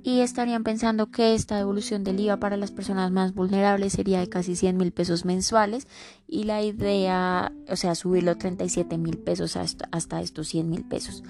Y 0.03 0.21
estarían 0.21 0.63
pensando 0.63 1.11
que 1.11 1.35
esta 1.35 1.57
devolución 1.57 2.05
del 2.05 2.21
IVA 2.21 2.37
para 2.37 2.59
las 2.59 2.71
personas 2.71 3.11
más 3.13 3.33
vulnerables 3.33 3.95
sería 3.95 4.21
de 4.21 4.29
casi 4.29 4.57
100 4.57 4.77
mil 4.77 4.93
pesos 4.93 5.25
mensuales 5.25 5.87
y 6.29 6.45
la 6.45 6.61
idea, 6.61 7.51
o 7.67 7.77
sea, 7.77 7.95
subirlo 7.95 8.37
37 8.37 8.99
mil 8.99 9.17
pesos 9.17 9.57
hasta, 9.57 9.89
hasta 9.91 10.21
estos 10.21 10.49
100 10.49 10.69
mil 10.69 10.85
pesos. 10.85 11.25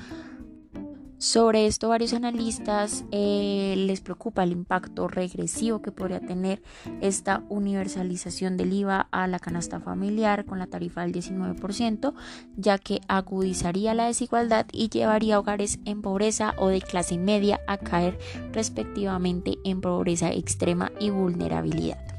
Sobre 1.22 1.68
esto, 1.68 1.88
varios 1.88 2.14
analistas 2.14 3.04
eh, 3.12 3.74
les 3.76 4.00
preocupa 4.00 4.42
el 4.42 4.50
impacto 4.50 5.06
regresivo 5.06 5.80
que 5.80 5.92
podría 5.92 6.18
tener 6.18 6.60
esta 7.00 7.44
universalización 7.48 8.56
del 8.56 8.72
IVA 8.72 9.06
a 9.12 9.28
la 9.28 9.38
canasta 9.38 9.78
familiar 9.78 10.44
con 10.44 10.58
la 10.58 10.66
tarifa 10.66 11.02
del 11.02 11.12
19%, 11.12 12.12
ya 12.56 12.76
que 12.78 13.02
agudizaría 13.06 13.94
la 13.94 14.06
desigualdad 14.06 14.66
y 14.72 14.88
llevaría 14.88 15.36
a 15.36 15.38
hogares 15.38 15.78
en 15.84 16.02
pobreza 16.02 16.54
o 16.58 16.66
de 16.66 16.80
clase 16.80 17.18
media 17.18 17.60
a 17.68 17.78
caer 17.78 18.18
respectivamente 18.50 19.58
en 19.62 19.80
pobreza 19.80 20.32
extrema 20.32 20.90
y 20.98 21.10
vulnerabilidad. 21.10 22.11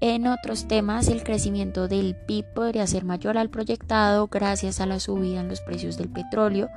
En 0.00 0.28
otros 0.28 0.68
temas, 0.68 1.08
el 1.08 1.24
crecimiento 1.24 1.88
del 1.88 2.14
PIB 2.14 2.44
podría 2.54 2.86
ser 2.86 3.04
mayor 3.04 3.36
al 3.36 3.50
proyectado 3.50 4.28
gracias 4.28 4.80
a 4.80 4.86
la 4.86 5.00
subida 5.00 5.40
en 5.40 5.48
los 5.48 5.60
precios 5.60 5.98
del 5.98 6.08
petróleo. 6.08 6.68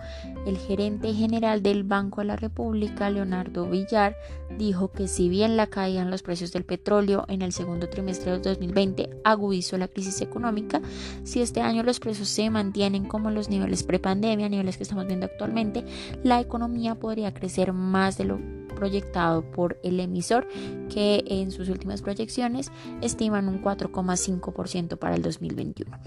El 0.47 0.57
gerente 0.57 1.13
general 1.13 1.62
del 1.62 1.84
Banco 1.84 2.21
de 2.21 2.25
la 2.25 2.36
República, 2.36 3.12
Leonardo 3.12 3.69
Villar, 3.69 4.15
dijo 4.57 4.91
que 4.91 5.07
si 5.07 5.29
bien 5.29 5.55
la 5.55 5.67
caída 5.67 6.01
en 6.01 6.10
los 6.10 6.23
precios 6.23 6.51
del 6.51 6.65
petróleo 6.65 7.25
en 7.27 7.43
el 7.43 7.53
segundo 7.53 7.89
trimestre 7.89 8.31
de 8.31 8.39
2020 8.39 9.10
agudizó 9.23 9.77
la 9.77 9.88
crisis 9.88 10.21
económica, 10.21 10.81
si 11.23 11.43
este 11.43 11.62
año 11.62 11.84
los 11.84 11.99
precios 11.99 12.27
se 12.27 12.49
mantienen 12.49 13.05
como 13.05 13.29
los 13.29 13.49
niveles 13.49 13.84
prepandemia, 13.84 14.49
niveles 14.49 14.77
que 14.77 14.84
estamos 14.84 15.05
viendo 15.05 15.27
actualmente, 15.27 15.86
la 16.23 16.39
economía 16.41 16.95
podría 16.95 17.36
crecer 17.36 17.71
más 17.71 18.17
de 18.17 18.25
lo 18.25 18.61
proyectado 18.82 19.44
por 19.44 19.78
el 19.84 20.00
emisor 20.00 20.48
que 20.89 21.24
en 21.28 21.52
sus 21.52 21.70
últimas 21.70 22.02
proyecciones 22.02 22.72
estiman 23.02 23.48
un 23.48 23.62
4,5% 23.62 24.98
para 24.98 25.13
el 25.13 25.22
2021. 25.22 26.00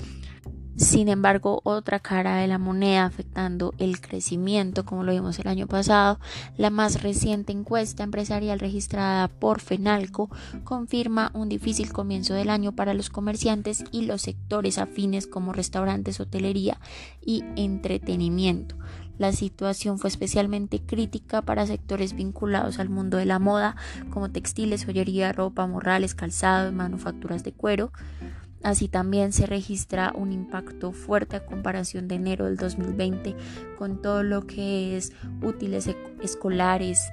Sin 0.76 1.08
embargo, 1.08 1.60
otra 1.62 2.00
cara 2.00 2.38
de 2.38 2.48
la 2.48 2.58
moneda 2.58 3.04
afectando 3.04 3.74
el 3.78 4.00
crecimiento, 4.00 4.84
como 4.84 5.04
lo 5.04 5.12
vimos 5.12 5.38
el 5.38 5.46
año 5.46 5.68
pasado, 5.68 6.18
la 6.56 6.70
más 6.70 7.00
reciente 7.00 7.52
encuesta 7.52 8.02
empresarial 8.02 8.58
registrada 8.58 9.28
por 9.28 9.60
Fenalco 9.60 10.30
confirma 10.64 11.30
un 11.32 11.48
difícil 11.48 11.92
comienzo 11.92 12.34
del 12.34 12.50
año 12.50 12.72
para 12.72 12.92
los 12.92 13.08
comerciantes 13.08 13.84
y 13.92 14.06
los 14.06 14.22
sectores 14.22 14.78
afines 14.78 15.28
como 15.28 15.52
restaurantes, 15.52 16.18
hotelería 16.18 16.80
y 17.24 17.44
entretenimiento. 17.54 18.74
La 19.18 19.32
situación 19.32 19.98
fue 19.98 20.08
especialmente 20.08 20.80
crítica 20.80 21.42
para 21.42 21.66
sectores 21.66 22.14
vinculados 22.14 22.78
al 22.78 22.88
mundo 22.88 23.16
de 23.16 23.26
la 23.26 23.38
moda, 23.38 23.76
como 24.10 24.30
textiles, 24.30 24.84
joyería, 24.84 25.32
ropa, 25.32 25.66
morrales, 25.66 26.14
calzado 26.14 26.72
manufacturas 26.72 27.44
de 27.44 27.52
cuero. 27.52 27.92
Así 28.64 28.88
también 28.88 29.32
se 29.32 29.46
registra 29.46 30.12
un 30.14 30.32
impacto 30.32 30.92
fuerte 30.92 31.36
a 31.36 31.44
comparación 31.44 32.08
de 32.08 32.14
enero 32.14 32.46
del 32.46 32.56
2020 32.56 33.36
con 33.76 34.00
todo 34.00 34.22
lo 34.22 34.46
que 34.46 34.96
es 34.96 35.12
útiles 35.42 35.88
escolares, 36.22 37.12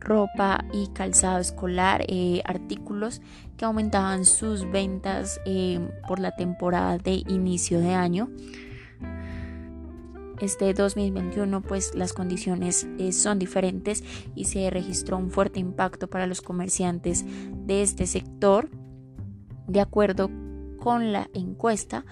ropa 0.00 0.64
y 0.72 0.88
calzado 0.88 1.38
escolar, 1.38 2.04
eh, 2.08 2.40
artículos 2.46 3.20
que 3.58 3.66
aumentaban 3.66 4.24
sus 4.24 4.68
ventas 4.70 5.38
eh, 5.44 5.86
por 6.08 6.18
la 6.18 6.34
temporada 6.34 6.96
de 6.96 7.22
inicio 7.28 7.78
de 7.80 7.92
año. 7.92 8.30
Este 10.40 10.74
2021 10.74 11.62
pues 11.62 11.94
las 11.94 12.12
condiciones 12.12 12.86
eh, 12.98 13.12
son 13.12 13.38
diferentes 13.38 14.02
y 14.34 14.46
se 14.46 14.68
registró 14.70 15.16
un 15.16 15.30
fuerte 15.30 15.60
impacto 15.60 16.08
para 16.08 16.26
los 16.26 16.40
comerciantes 16.42 17.24
de 17.66 17.82
este 17.82 18.06
sector. 18.06 18.68
De 19.68 19.80
acuerdo 19.80 20.30
con 20.78 21.12
la 21.12 21.30
encuesta, 21.32 22.04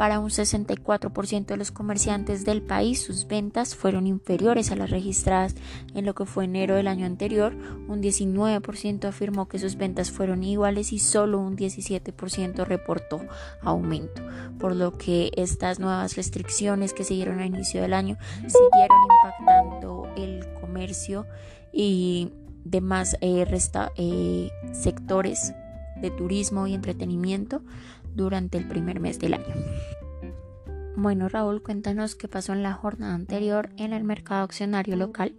para 0.00 0.18
un 0.18 0.30
64% 0.30 1.44
de 1.44 1.56
los 1.58 1.72
comerciantes 1.72 2.46
del 2.46 2.62
país 2.62 3.02
sus 3.02 3.26
ventas 3.26 3.76
fueron 3.76 4.06
inferiores 4.06 4.72
a 4.72 4.74
las 4.74 4.88
registradas 4.88 5.56
en 5.94 6.06
lo 6.06 6.14
que 6.14 6.24
fue 6.24 6.46
enero 6.46 6.74
del 6.76 6.88
año 6.88 7.04
anterior. 7.04 7.54
Un 7.86 8.00
19% 8.00 9.04
afirmó 9.04 9.46
que 9.46 9.58
sus 9.58 9.76
ventas 9.76 10.10
fueron 10.10 10.42
iguales 10.42 10.94
y 10.94 11.00
solo 11.00 11.38
un 11.38 11.54
17% 11.54 12.64
reportó 12.64 13.20
aumento. 13.60 14.22
Por 14.58 14.74
lo 14.74 14.96
que 14.96 15.32
estas 15.36 15.78
nuevas 15.78 16.16
restricciones 16.16 16.94
que 16.94 17.04
se 17.04 17.12
dieron 17.12 17.40
a 17.40 17.44
inicio 17.44 17.82
del 17.82 17.92
año 17.92 18.16
siguieron 18.36 18.96
impactando 19.04 20.08
el 20.16 20.50
comercio 20.62 21.26
y 21.74 22.32
demás 22.64 23.18
eh, 23.20 23.44
eh, 23.96 24.50
sectores 24.72 25.52
de 26.00 26.10
turismo 26.10 26.66
y 26.66 26.72
entretenimiento 26.72 27.60
durante 28.14 28.58
el 28.58 28.68
primer 28.68 29.00
mes 29.00 29.18
del 29.18 29.34
año. 29.34 29.54
Bueno, 30.96 31.28
Raúl, 31.28 31.62
cuéntanos 31.62 32.14
qué 32.14 32.28
pasó 32.28 32.52
en 32.52 32.62
la 32.62 32.74
jornada 32.74 33.14
anterior 33.14 33.70
en 33.76 33.92
el 33.92 34.04
mercado 34.04 34.44
accionario 34.44 34.96
local. 34.96 35.34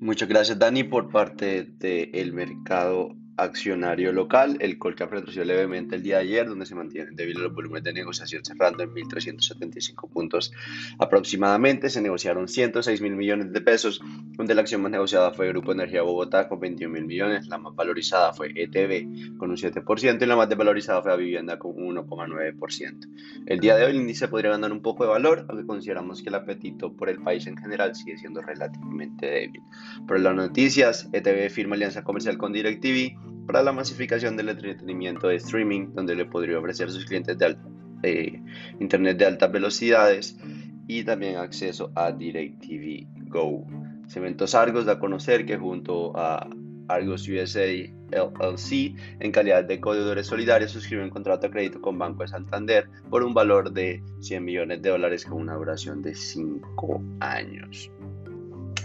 Muchas 0.00 0.28
gracias 0.28 0.58
Dani 0.58 0.84
por 0.84 1.10
parte 1.10 1.64
del 1.64 2.32
mercado 2.32 3.16
accionario 3.36 4.12
local, 4.12 4.56
el 4.60 4.78
Colcap 4.78 5.12
retrocedió 5.12 5.44
levemente 5.44 5.96
el 5.96 6.02
día 6.02 6.16
de 6.16 6.22
ayer, 6.22 6.48
donde 6.48 6.66
se 6.66 6.74
mantiene 6.74 7.10
debido 7.12 7.40
a 7.40 7.42
los 7.44 7.54
volúmenes 7.54 7.84
de 7.84 7.92
negociación 7.92 8.44
cerrando 8.44 8.82
en 8.82 8.90
1.375 8.94 10.08
puntos 10.08 10.52
aproximadamente. 10.98 11.90
Se 11.90 12.00
negociaron 12.00 12.48
106 12.48 13.00
mil 13.00 13.14
millones 13.14 13.52
de 13.52 13.60
pesos, 13.60 14.00
donde 14.36 14.54
la 14.54 14.62
acción 14.62 14.82
más 14.82 14.90
negociada 14.90 15.32
fue 15.32 15.48
Grupo 15.48 15.72
Energía 15.72 16.02
Bogotá 16.02 16.48
con 16.48 16.60
21 16.60 16.92
mil 16.92 17.04
millones, 17.04 17.46
la 17.48 17.58
más 17.58 17.74
valorizada 17.74 18.32
fue 18.32 18.52
ETV 18.54 19.36
con 19.36 19.50
un 19.50 19.56
7% 19.56 20.22
y 20.22 20.26
la 20.26 20.36
más 20.36 20.48
desvalorizada 20.48 21.02
fue 21.02 21.10
la 21.10 21.16
vivienda 21.16 21.58
con 21.58 21.76
1,9%. 21.76 23.08
El 23.46 23.60
día 23.60 23.76
de 23.76 23.84
hoy 23.84 23.90
el 23.90 23.96
índice 23.96 24.28
podría 24.28 24.52
ganar 24.52 24.72
un 24.72 24.80
poco 24.80 25.04
de 25.04 25.10
valor, 25.10 25.44
aunque 25.48 25.66
consideramos 25.66 26.22
que 26.22 26.28
el 26.30 26.34
apetito 26.36 26.92
por 26.92 27.10
el 27.10 27.22
país 27.22 27.46
en 27.46 27.56
general 27.56 27.94
sigue 27.94 28.16
siendo 28.16 28.40
relativamente 28.40 29.26
débil. 29.26 29.62
Por 30.06 30.20
las 30.20 30.34
noticias, 30.34 31.08
ETV 31.12 31.50
firma 31.50 31.76
alianza 31.76 32.02
comercial 32.02 32.38
con 32.38 32.52
DirecTV 32.52 33.25
para 33.46 33.62
la 33.62 33.72
masificación 33.72 34.36
del 34.36 34.48
entretenimiento 34.48 35.28
de 35.28 35.36
streaming, 35.36 35.94
donde 35.94 36.14
le 36.14 36.26
podría 36.26 36.58
ofrecer 36.58 36.88
a 36.88 36.90
sus 36.90 37.04
clientes 37.04 37.38
de 37.38 37.56
eh, 38.02 38.42
internet 38.80 39.18
de 39.18 39.26
altas 39.26 39.52
velocidades 39.52 40.38
y 40.86 41.04
también 41.04 41.36
acceso 41.36 41.90
a 41.94 42.12
DirecTV 42.12 43.06
Go. 43.28 43.66
Cementos 44.08 44.54
Argos 44.54 44.84
da 44.84 44.94
a 44.94 44.98
conocer 44.98 45.46
que 45.46 45.56
junto 45.56 46.16
a 46.16 46.48
Argos 46.88 47.28
USA 47.28 47.66
LLC, 48.10 48.94
en 49.20 49.32
calidad 49.32 49.64
de 49.64 49.80
codedores 49.80 50.26
solidarios, 50.26 50.70
suscribe 50.70 51.02
un 51.02 51.10
contrato 51.10 51.46
de 51.46 51.52
crédito 51.52 51.80
con 51.80 51.98
Banco 51.98 52.22
de 52.22 52.28
Santander 52.28 52.88
por 53.10 53.24
un 53.24 53.34
valor 53.34 53.72
de 53.72 54.02
100 54.20 54.44
millones 54.44 54.82
de 54.82 54.90
dólares 54.90 55.24
con 55.24 55.40
una 55.40 55.54
duración 55.54 56.02
de 56.02 56.14
5 56.14 57.02
años. 57.20 57.90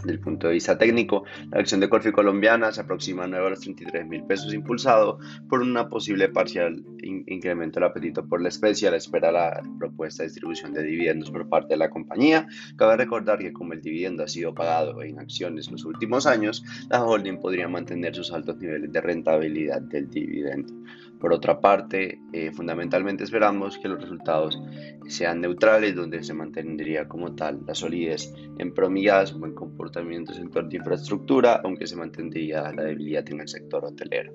Desde 0.02 0.14
el 0.14 0.20
punto 0.20 0.48
de 0.48 0.54
vista 0.54 0.78
técnico, 0.78 1.26
la 1.52 1.60
acción 1.60 1.80
de 1.80 1.88
Corfi 1.88 2.12
colombiana 2.12 2.72
se 2.72 2.82
aproxima 2.82 3.26
a 3.26 3.28
9 3.28 3.46
a 3.46 3.50
los 3.52 3.60
33 3.60 4.08
mil 4.08 4.24
pesos 4.24 4.52
impulsado 4.52 5.20
por 5.48 5.62
una 5.62 5.90
posible 5.90 6.28
parcial 6.30 6.84
incremento 7.04 7.80
del 7.80 7.90
apetito 7.90 8.28
por 8.28 8.42
la 8.42 8.50
especie 8.50 8.88
a 8.88 8.92
la 8.92 8.98
espera 8.98 9.28
de 9.28 9.34
la 9.34 9.62
propuesta 9.78 10.24
de 10.24 10.30
distribución 10.30 10.74
de 10.74 10.84
dividendos 10.84 11.30
por 11.30 11.48
parte 11.48 11.76
de 11.76 11.78
la 11.78 11.92
compañía. 11.92 12.48
Cabe 12.78 12.98
recordar 12.98 13.38
que 13.40 13.54
como 13.54 13.74
el 13.74 13.82
dividendo 13.82 14.24
ha 14.24 14.28
sido 14.28 14.56
pagado 14.56 15.04
en 15.04 15.20
acciones 15.20 15.70
los 15.70 15.86
últimos 15.86 16.26
años, 16.26 16.64
la 16.90 17.04
holding 17.04 17.40
podría 17.40 17.68
mantener 17.68 18.16
sus 18.16 18.32
altos 18.32 18.58
niveles 18.58 18.92
de 18.92 19.02
rentabilidad 19.02 19.82
del 19.82 20.10
dividendo. 20.10 20.74
Por 21.22 21.34
otra 21.34 21.62
parte, 21.62 22.20
eh, 22.34 22.52
fundamentalmente 22.52 23.24
esperamos 23.24 23.78
que 23.78 23.88
los 23.88 24.02
resultados 24.02 24.60
sean 25.08 25.40
neutrales, 25.40 25.96
donde 25.96 26.24
se 26.24 26.34
mantendría 26.34 27.08
como 27.08 27.36
tal 27.36 27.62
la 27.68 27.76
solidez 27.76 28.34
en 28.58 28.74
promigas, 28.74 29.38
buen 29.38 29.54
comportamiento 29.54 30.32
en 30.34 30.40
sector 30.40 30.68
de 30.68 30.78
infraestructura, 30.78 31.62
aunque 31.64 31.86
se 31.86 31.96
mantendría 31.96 32.72
la 32.74 32.84
debilidad 32.84 33.30
en 33.30 33.42
el 33.42 33.48
sector 33.48 33.86
hotelero. 33.86 34.34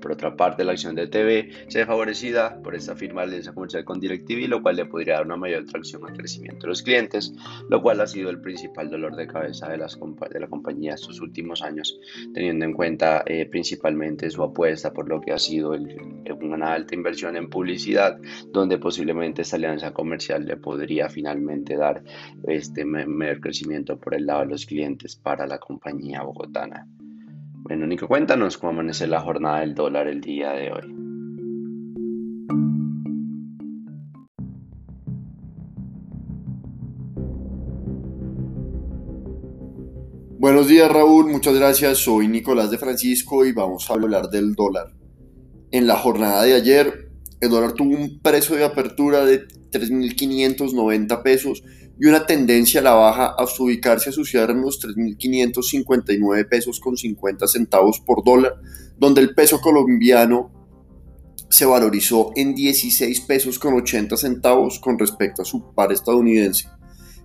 Por 0.00 0.12
otra 0.12 0.36
parte, 0.36 0.64
la 0.64 0.72
acción 0.72 0.94
de 0.94 1.06
TV 1.06 1.50
se 1.68 1.80
ve 1.80 1.86
favorecida 1.86 2.60
por 2.62 2.74
esta 2.74 2.96
firma 2.96 3.22
de 3.22 3.28
alianza 3.28 3.52
comercial 3.52 3.84
con 3.84 4.00
DirecTV, 4.00 4.48
lo 4.48 4.62
cual 4.62 4.76
le 4.76 4.86
podría 4.86 5.14
dar 5.14 5.26
una 5.26 5.36
mayor 5.36 5.66
tracción 5.66 6.04
al 6.06 6.16
crecimiento 6.16 6.62
de 6.62 6.68
los 6.68 6.82
clientes, 6.82 7.34
lo 7.68 7.82
cual 7.82 8.00
ha 8.00 8.06
sido 8.06 8.30
el 8.30 8.40
principal 8.40 8.90
dolor 8.90 9.16
de 9.16 9.26
cabeza 9.26 9.68
de, 9.68 9.78
la 9.78 10.46
compañía 10.48 10.94
estos 10.94 11.20
últimos 11.20 11.62
años, 11.62 11.98
teniendo 12.32 12.64
en 12.64 12.72
cuenta 12.72 13.22
eh, 13.26 13.46
principalmente 13.46 14.30
su 14.30 14.42
apuesta 14.42 14.92
por 14.92 15.08
lo 15.08 15.20
que 15.20 15.32
ha 15.32 15.38
sido 15.38 15.72
una 16.40 16.72
alta 16.72 16.94
inversión 16.94 17.36
en 17.36 17.50
publicidad, 17.50 18.18
donde 18.52 18.78
posiblemente 18.78 19.42
esta 19.42 19.56
alianza 19.56 19.92
comercial 19.92 20.46
le 20.46 20.56
podría 20.56 21.08
finalmente 21.08 21.76
dar 21.76 22.02
este 22.46 22.84
mayor 22.84 23.40
crecimiento 23.40 23.98
por 23.98 24.14
el 24.14 24.26
lado 24.26 24.40
de 24.40 24.46
los 24.46 24.66
clientes 24.66 25.16
para 25.16 25.46
la 25.46 25.58
compañía 25.58 26.22
bogotana. 26.22 26.86
Bueno, 27.70 27.86
Nico, 27.86 28.08
cuéntanos 28.08 28.58
cómo 28.58 28.72
amanece 28.72 29.06
la 29.06 29.20
jornada 29.20 29.60
del 29.60 29.76
dólar 29.76 30.08
el 30.08 30.20
día 30.20 30.50
de 30.50 30.72
hoy. 30.72 30.92
Buenos 40.36 40.66
días 40.66 40.90
Raúl, 40.90 41.30
muchas 41.30 41.54
gracias. 41.54 41.98
Soy 41.98 42.26
Nicolás 42.26 42.72
de 42.72 42.78
Francisco 42.78 43.46
y 43.46 43.52
vamos 43.52 43.88
a 43.88 43.94
hablar 43.94 44.30
del 44.30 44.56
dólar. 44.56 44.88
En 45.70 45.86
la 45.86 45.96
jornada 45.96 46.42
de 46.42 46.54
ayer, 46.54 47.12
el 47.40 47.50
dólar 47.50 47.74
tuvo 47.74 47.94
un 47.94 48.20
precio 48.20 48.56
de 48.56 48.64
apertura 48.64 49.24
de 49.24 49.46
3.590 49.46 51.22
pesos 51.22 51.62
y 52.00 52.06
una 52.06 52.24
tendencia 52.24 52.80
a 52.80 52.84
la 52.84 52.94
baja 52.94 53.34
hasta 53.36 53.62
ubicarse 53.62 54.08
a 54.08 54.12
cierre 54.12 54.54
en 54.54 54.62
los 54.62 54.80
3.559 54.80 56.48
pesos 56.48 56.80
con 56.80 56.96
50 56.96 57.46
centavos 57.46 58.00
por 58.00 58.24
dólar, 58.24 58.54
donde 58.98 59.20
el 59.20 59.34
peso 59.34 59.60
colombiano 59.60 60.50
se 61.50 61.66
valorizó 61.66 62.30
en 62.36 62.54
16 62.54 63.20
pesos 63.22 63.58
con 63.58 63.74
80 63.74 64.16
centavos 64.16 64.80
con 64.80 64.98
respecto 64.98 65.42
a 65.42 65.44
su 65.44 65.74
par 65.74 65.92
estadounidense. 65.92 66.68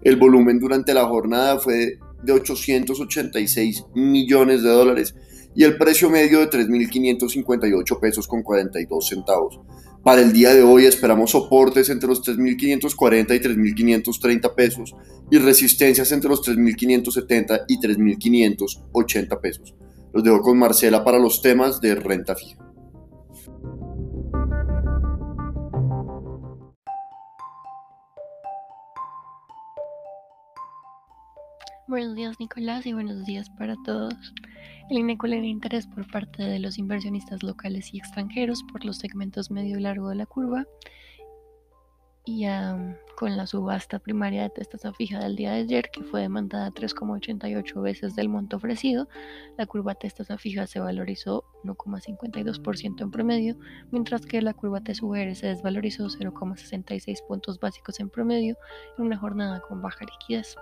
El 0.01 0.17
volumen 0.17 0.59
durante 0.59 0.93
la 0.93 1.05
jornada 1.05 1.57
fue 1.57 1.97
de 2.21 2.33
886 2.33 3.85
millones 3.95 4.61
de 4.61 4.69
dólares 4.69 5.15
y 5.55 5.63
el 5.63 5.77
precio 5.77 6.09
medio 6.09 6.39
de 6.39 6.49
3.558 6.49 7.99
pesos 8.01 8.27
con 8.27 8.43
42 8.43 9.07
centavos. 9.07 9.61
Para 10.05 10.21
el 10.21 10.33
día 10.33 10.53
de 10.53 10.61
hoy 10.61 10.85
esperamos 10.85 11.31
soportes 11.31 11.89
entre 11.89 12.07
los 12.07 12.21
3.540 12.21 13.35
y 13.35 13.39
3.530 13.39 14.53
pesos 14.53 14.95
y 15.31 15.39
resistencias 15.39 16.11
entre 16.11 16.29
los 16.29 16.43
3.570 16.43 17.65
y 17.67 17.79
3.580 17.79 19.41
pesos. 19.41 19.73
Los 20.13 20.23
dejo 20.23 20.41
con 20.41 20.59
Marcela 20.59 21.03
para 21.03 21.17
los 21.17 21.41
temas 21.41 21.81
de 21.81 21.95
renta 21.95 22.35
fija. 22.35 22.63
Buenos 31.87 32.13
días 32.13 32.39
Nicolás 32.39 32.85
y 32.85 32.93
buenos 32.93 33.25
días 33.25 33.49
para 33.57 33.75
todos. 33.83 34.13
El 34.89 34.99
INE 34.99 35.17
el 35.23 35.45
interés 35.45 35.87
por 35.87 36.09
parte 36.11 36.43
de 36.43 36.59
los 36.59 36.77
inversionistas 36.77 37.41
locales 37.41 37.91
y 37.91 37.97
extranjeros 37.97 38.63
por 38.71 38.85
los 38.85 38.97
segmentos 38.97 39.49
medio 39.49 39.79
y 39.79 39.81
largo 39.81 40.09
de 40.09 40.15
la 40.15 40.27
curva 40.27 40.65
y 42.25 42.45
con 43.17 43.37
la 43.37 43.45
subasta 43.45 43.99
primaria 43.99 44.43
de 44.43 44.49
testa 44.49 44.91
fija 44.93 45.19
del 45.19 45.35
día 45.35 45.51
de 45.51 45.59
ayer, 45.59 45.89
que 45.91 46.03
fue 46.03 46.21
demandada 46.21 46.71
3,88 46.71 47.81
veces 47.81 48.15
del 48.15 48.29
monto 48.29 48.57
ofrecido, 48.57 49.07
la 49.57 49.65
curva 49.67 49.93
testa 49.93 50.37
fija 50.37 50.65
se 50.65 50.79
valorizó 50.79 51.43
1,52% 51.63 53.01
en 53.01 53.11
promedio, 53.11 53.57
mientras 53.91 54.25
que 54.25 54.41
la 54.41 54.53
curva 54.53 54.81
TSUR 54.81 55.35
se 55.35 55.47
desvalorizó 55.47 56.07
0,66 56.07 57.25
puntos 57.27 57.59
básicos 57.59 57.99
en 57.99 58.09
promedio 58.09 58.57
en 58.97 59.05
una 59.05 59.17
jornada 59.17 59.61
con 59.61 59.81
baja 59.81 60.03
liquidez. 60.05 60.55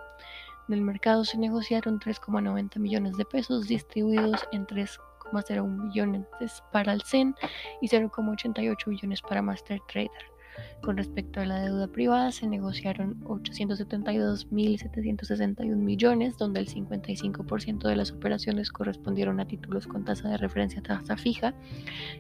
En 0.68 0.76
el 0.76 0.82
mercado 0.82 1.26
se 1.26 1.38
negociaron 1.38 2.00
3,90 2.00 2.80
millones 2.80 3.18
de 3.18 3.26
pesos 3.26 3.68
distribuidos 3.68 4.48
en 4.52 4.66
3,01 4.66 5.68
millones 5.68 6.26
para 6.72 6.94
el 6.94 7.02
CEN 7.02 7.36
y 7.82 7.90
0,88 7.90 8.88
millones 8.88 9.22
para 9.22 9.42
Master 9.42 9.82
Trader. 9.92 10.34
Con 10.82 10.98
respecto 10.98 11.40
a 11.40 11.46
la 11.46 11.62
deuda 11.62 11.88
privada, 11.88 12.30
se 12.32 12.48
negociaron 12.48 13.24
872.761 13.24 15.76
millones, 15.76 16.38
donde 16.38 16.60
el 16.60 16.68
55% 16.68 17.88
de 17.88 17.96
las 17.96 18.12
operaciones 18.12 18.72
correspondieron 18.72 19.40
a 19.40 19.48
títulos 19.48 19.88
con 19.88 20.06
tasa 20.06 20.30
de 20.30 20.38
referencia 20.38 20.84
tasa 20.84 21.18
fija, 21.18 21.56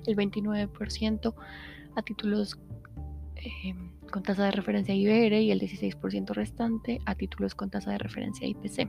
el 0.05 0.15
29% 0.15 1.35
a 1.95 2.01
títulos 2.01 2.57
eh, 3.43 3.75
con 4.11 4.23
tasa 4.23 4.45
de 4.45 4.51
referencia 4.51 4.93
IBR 4.93 5.41
y 5.41 5.51
el 5.51 5.59
16% 5.59 6.33
restante 6.33 7.01
a 7.05 7.15
títulos 7.15 7.55
con 7.55 7.69
tasa 7.69 7.91
de 7.91 7.97
referencia 7.97 8.47
IPC. 8.47 8.87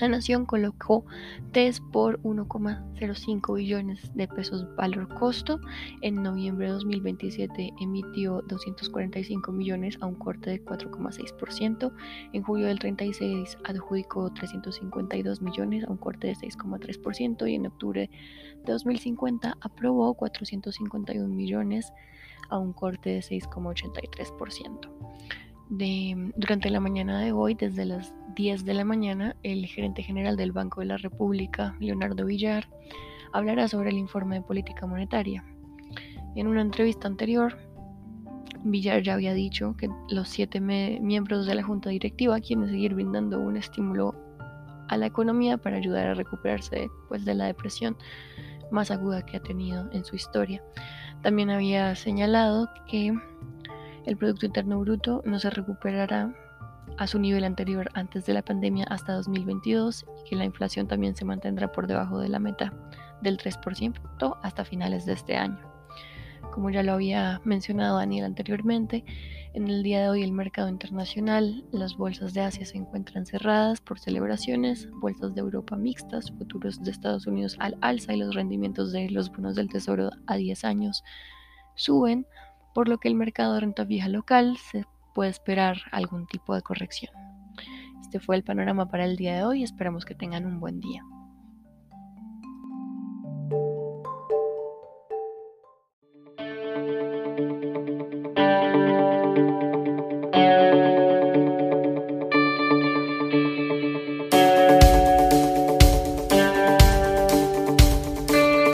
La 0.00 0.08
nación 0.08 0.46
colocó 0.46 1.04
TES 1.52 1.80
por 1.92 2.20
1,05 2.22 3.54
billones 3.54 4.10
de 4.14 4.26
pesos 4.26 4.66
valor 4.74 5.08
costo. 5.14 5.60
En 6.00 6.22
noviembre 6.22 6.66
de 6.66 6.72
2027 6.72 7.72
emitió 7.80 8.42
245 8.48 9.52
millones 9.52 9.98
a 10.00 10.06
un 10.06 10.14
corte 10.14 10.50
de 10.50 10.64
4,6%. 10.64 11.92
En 12.32 12.42
julio 12.42 12.66
del 12.66 12.78
36 12.78 13.58
adjudicó 13.64 14.32
352 14.32 15.42
millones 15.42 15.84
a 15.84 15.90
un 15.90 15.98
corte 15.98 16.28
de 16.28 16.34
6,3%. 16.34 17.50
Y 17.50 17.54
en 17.54 17.66
octubre 17.66 18.10
de 18.64 18.72
2050 18.72 19.58
aprobó 19.60 20.14
451 20.14 21.28
millones 21.28 21.92
a 22.52 22.58
un 22.58 22.72
corte 22.72 23.10
de 23.10 23.20
6,83%. 23.20 24.88
durante 26.36 26.70
la 26.70 26.80
mañana 26.80 27.20
de 27.20 27.32
hoy, 27.32 27.54
desde 27.54 27.86
las 27.86 28.14
10 28.36 28.66
de 28.66 28.74
la 28.74 28.84
mañana, 28.84 29.34
el 29.42 29.64
gerente 29.66 30.02
general 30.02 30.36
del 30.36 30.52
Banco 30.52 30.80
de 30.80 30.86
la 30.86 30.98
República, 30.98 31.74
Leonardo 31.80 32.26
Villar, 32.26 32.68
hablará 33.32 33.68
sobre 33.68 33.88
el 33.90 33.96
informe 33.96 34.36
de 34.36 34.42
política 34.42 34.86
monetaria. 34.86 35.42
En 36.36 36.46
una 36.46 36.60
entrevista 36.60 37.08
anterior, 37.08 37.56
Villar 38.64 39.02
ya 39.02 39.14
había 39.14 39.32
dicho 39.32 39.74
que 39.76 39.88
los 40.10 40.28
siete 40.28 40.60
miembros 40.60 41.46
de 41.46 41.54
la 41.54 41.62
junta 41.62 41.88
directiva 41.88 42.38
quieren 42.40 42.68
seguir 42.68 42.94
brindando 42.94 43.40
un 43.40 43.56
estímulo 43.56 44.14
a 44.88 44.98
la 44.98 45.06
economía 45.06 45.56
para 45.56 45.78
ayudar 45.78 46.08
a 46.08 46.14
recuperarse 46.14 46.90
pues, 47.08 47.24
de 47.24 47.34
la 47.34 47.46
depresión 47.46 47.96
más 48.70 48.90
aguda 48.90 49.24
que 49.24 49.38
ha 49.38 49.42
tenido 49.42 49.90
en 49.92 50.04
su 50.04 50.16
historia. 50.16 50.62
También 51.22 51.50
había 51.50 51.94
señalado 51.94 52.68
que 52.86 53.14
el 54.06 54.16
Producto 54.16 54.46
Interno 54.46 54.80
Bruto 54.80 55.22
no 55.24 55.38
se 55.38 55.50
recuperará 55.50 56.34
a 56.98 57.06
su 57.06 57.18
nivel 57.18 57.44
anterior 57.44 57.90
antes 57.94 58.26
de 58.26 58.34
la 58.34 58.42
pandemia 58.42 58.84
hasta 58.88 59.14
2022 59.14 60.04
y 60.20 60.28
que 60.28 60.36
la 60.36 60.44
inflación 60.44 60.88
también 60.88 61.14
se 61.14 61.24
mantendrá 61.24 61.70
por 61.70 61.86
debajo 61.86 62.18
de 62.18 62.28
la 62.28 62.38
meta 62.38 62.72
del 63.22 63.38
3% 63.38 64.38
hasta 64.42 64.64
finales 64.64 65.06
de 65.06 65.12
este 65.12 65.36
año. 65.36 65.58
Como 66.52 66.70
ya 66.70 66.82
lo 66.82 66.92
había 66.92 67.40
mencionado 67.44 67.98
Daniel 67.98 68.24
anteriormente, 68.24 69.04
en 69.54 69.68
el 69.68 69.82
día 69.82 70.00
de 70.02 70.08
hoy 70.08 70.22
el 70.22 70.32
mercado 70.32 70.68
internacional, 70.68 71.64
las 71.72 71.96
bolsas 71.96 72.32
de 72.32 72.40
Asia 72.40 72.64
se 72.64 72.78
encuentran 72.78 73.26
cerradas 73.26 73.80
por 73.80 73.98
celebraciones, 73.98 74.88
bolsas 74.92 75.34
de 75.34 75.40
Europa 75.40 75.76
mixtas, 75.76 76.30
futuros 76.32 76.82
de 76.82 76.90
Estados 76.90 77.26
Unidos 77.26 77.56
al 77.58 77.76
alza 77.80 78.14
y 78.14 78.18
los 78.18 78.34
rendimientos 78.34 78.92
de 78.92 79.10
los 79.10 79.30
bonos 79.30 79.54
del 79.54 79.68
Tesoro 79.68 80.10
a 80.26 80.36
10 80.36 80.64
años 80.64 81.04
suben, 81.74 82.26
por 82.74 82.88
lo 82.88 82.98
que 82.98 83.08
el 83.08 83.14
mercado 83.14 83.54
de 83.54 83.60
renta 83.60 83.84
fija 83.84 84.08
local 84.08 84.56
se 84.56 84.86
puede 85.14 85.30
esperar 85.30 85.78
algún 85.90 86.26
tipo 86.26 86.54
de 86.54 86.62
corrección. 86.62 87.12
Este 88.00 88.20
fue 88.20 88.36
el 88.36 88.44
panorama 88.44 88.90
para 88.90 89.04
el 89.04 89.16
día 89.16 89.36
de 89.36 89.44
hoy, 89.44 89.62
esperamos 89.62 90.04
que 90.04 90.14
tengan 90.14 90.46
un 90.46 90.60
buen 90.60 90.80
día. 90.80 91.02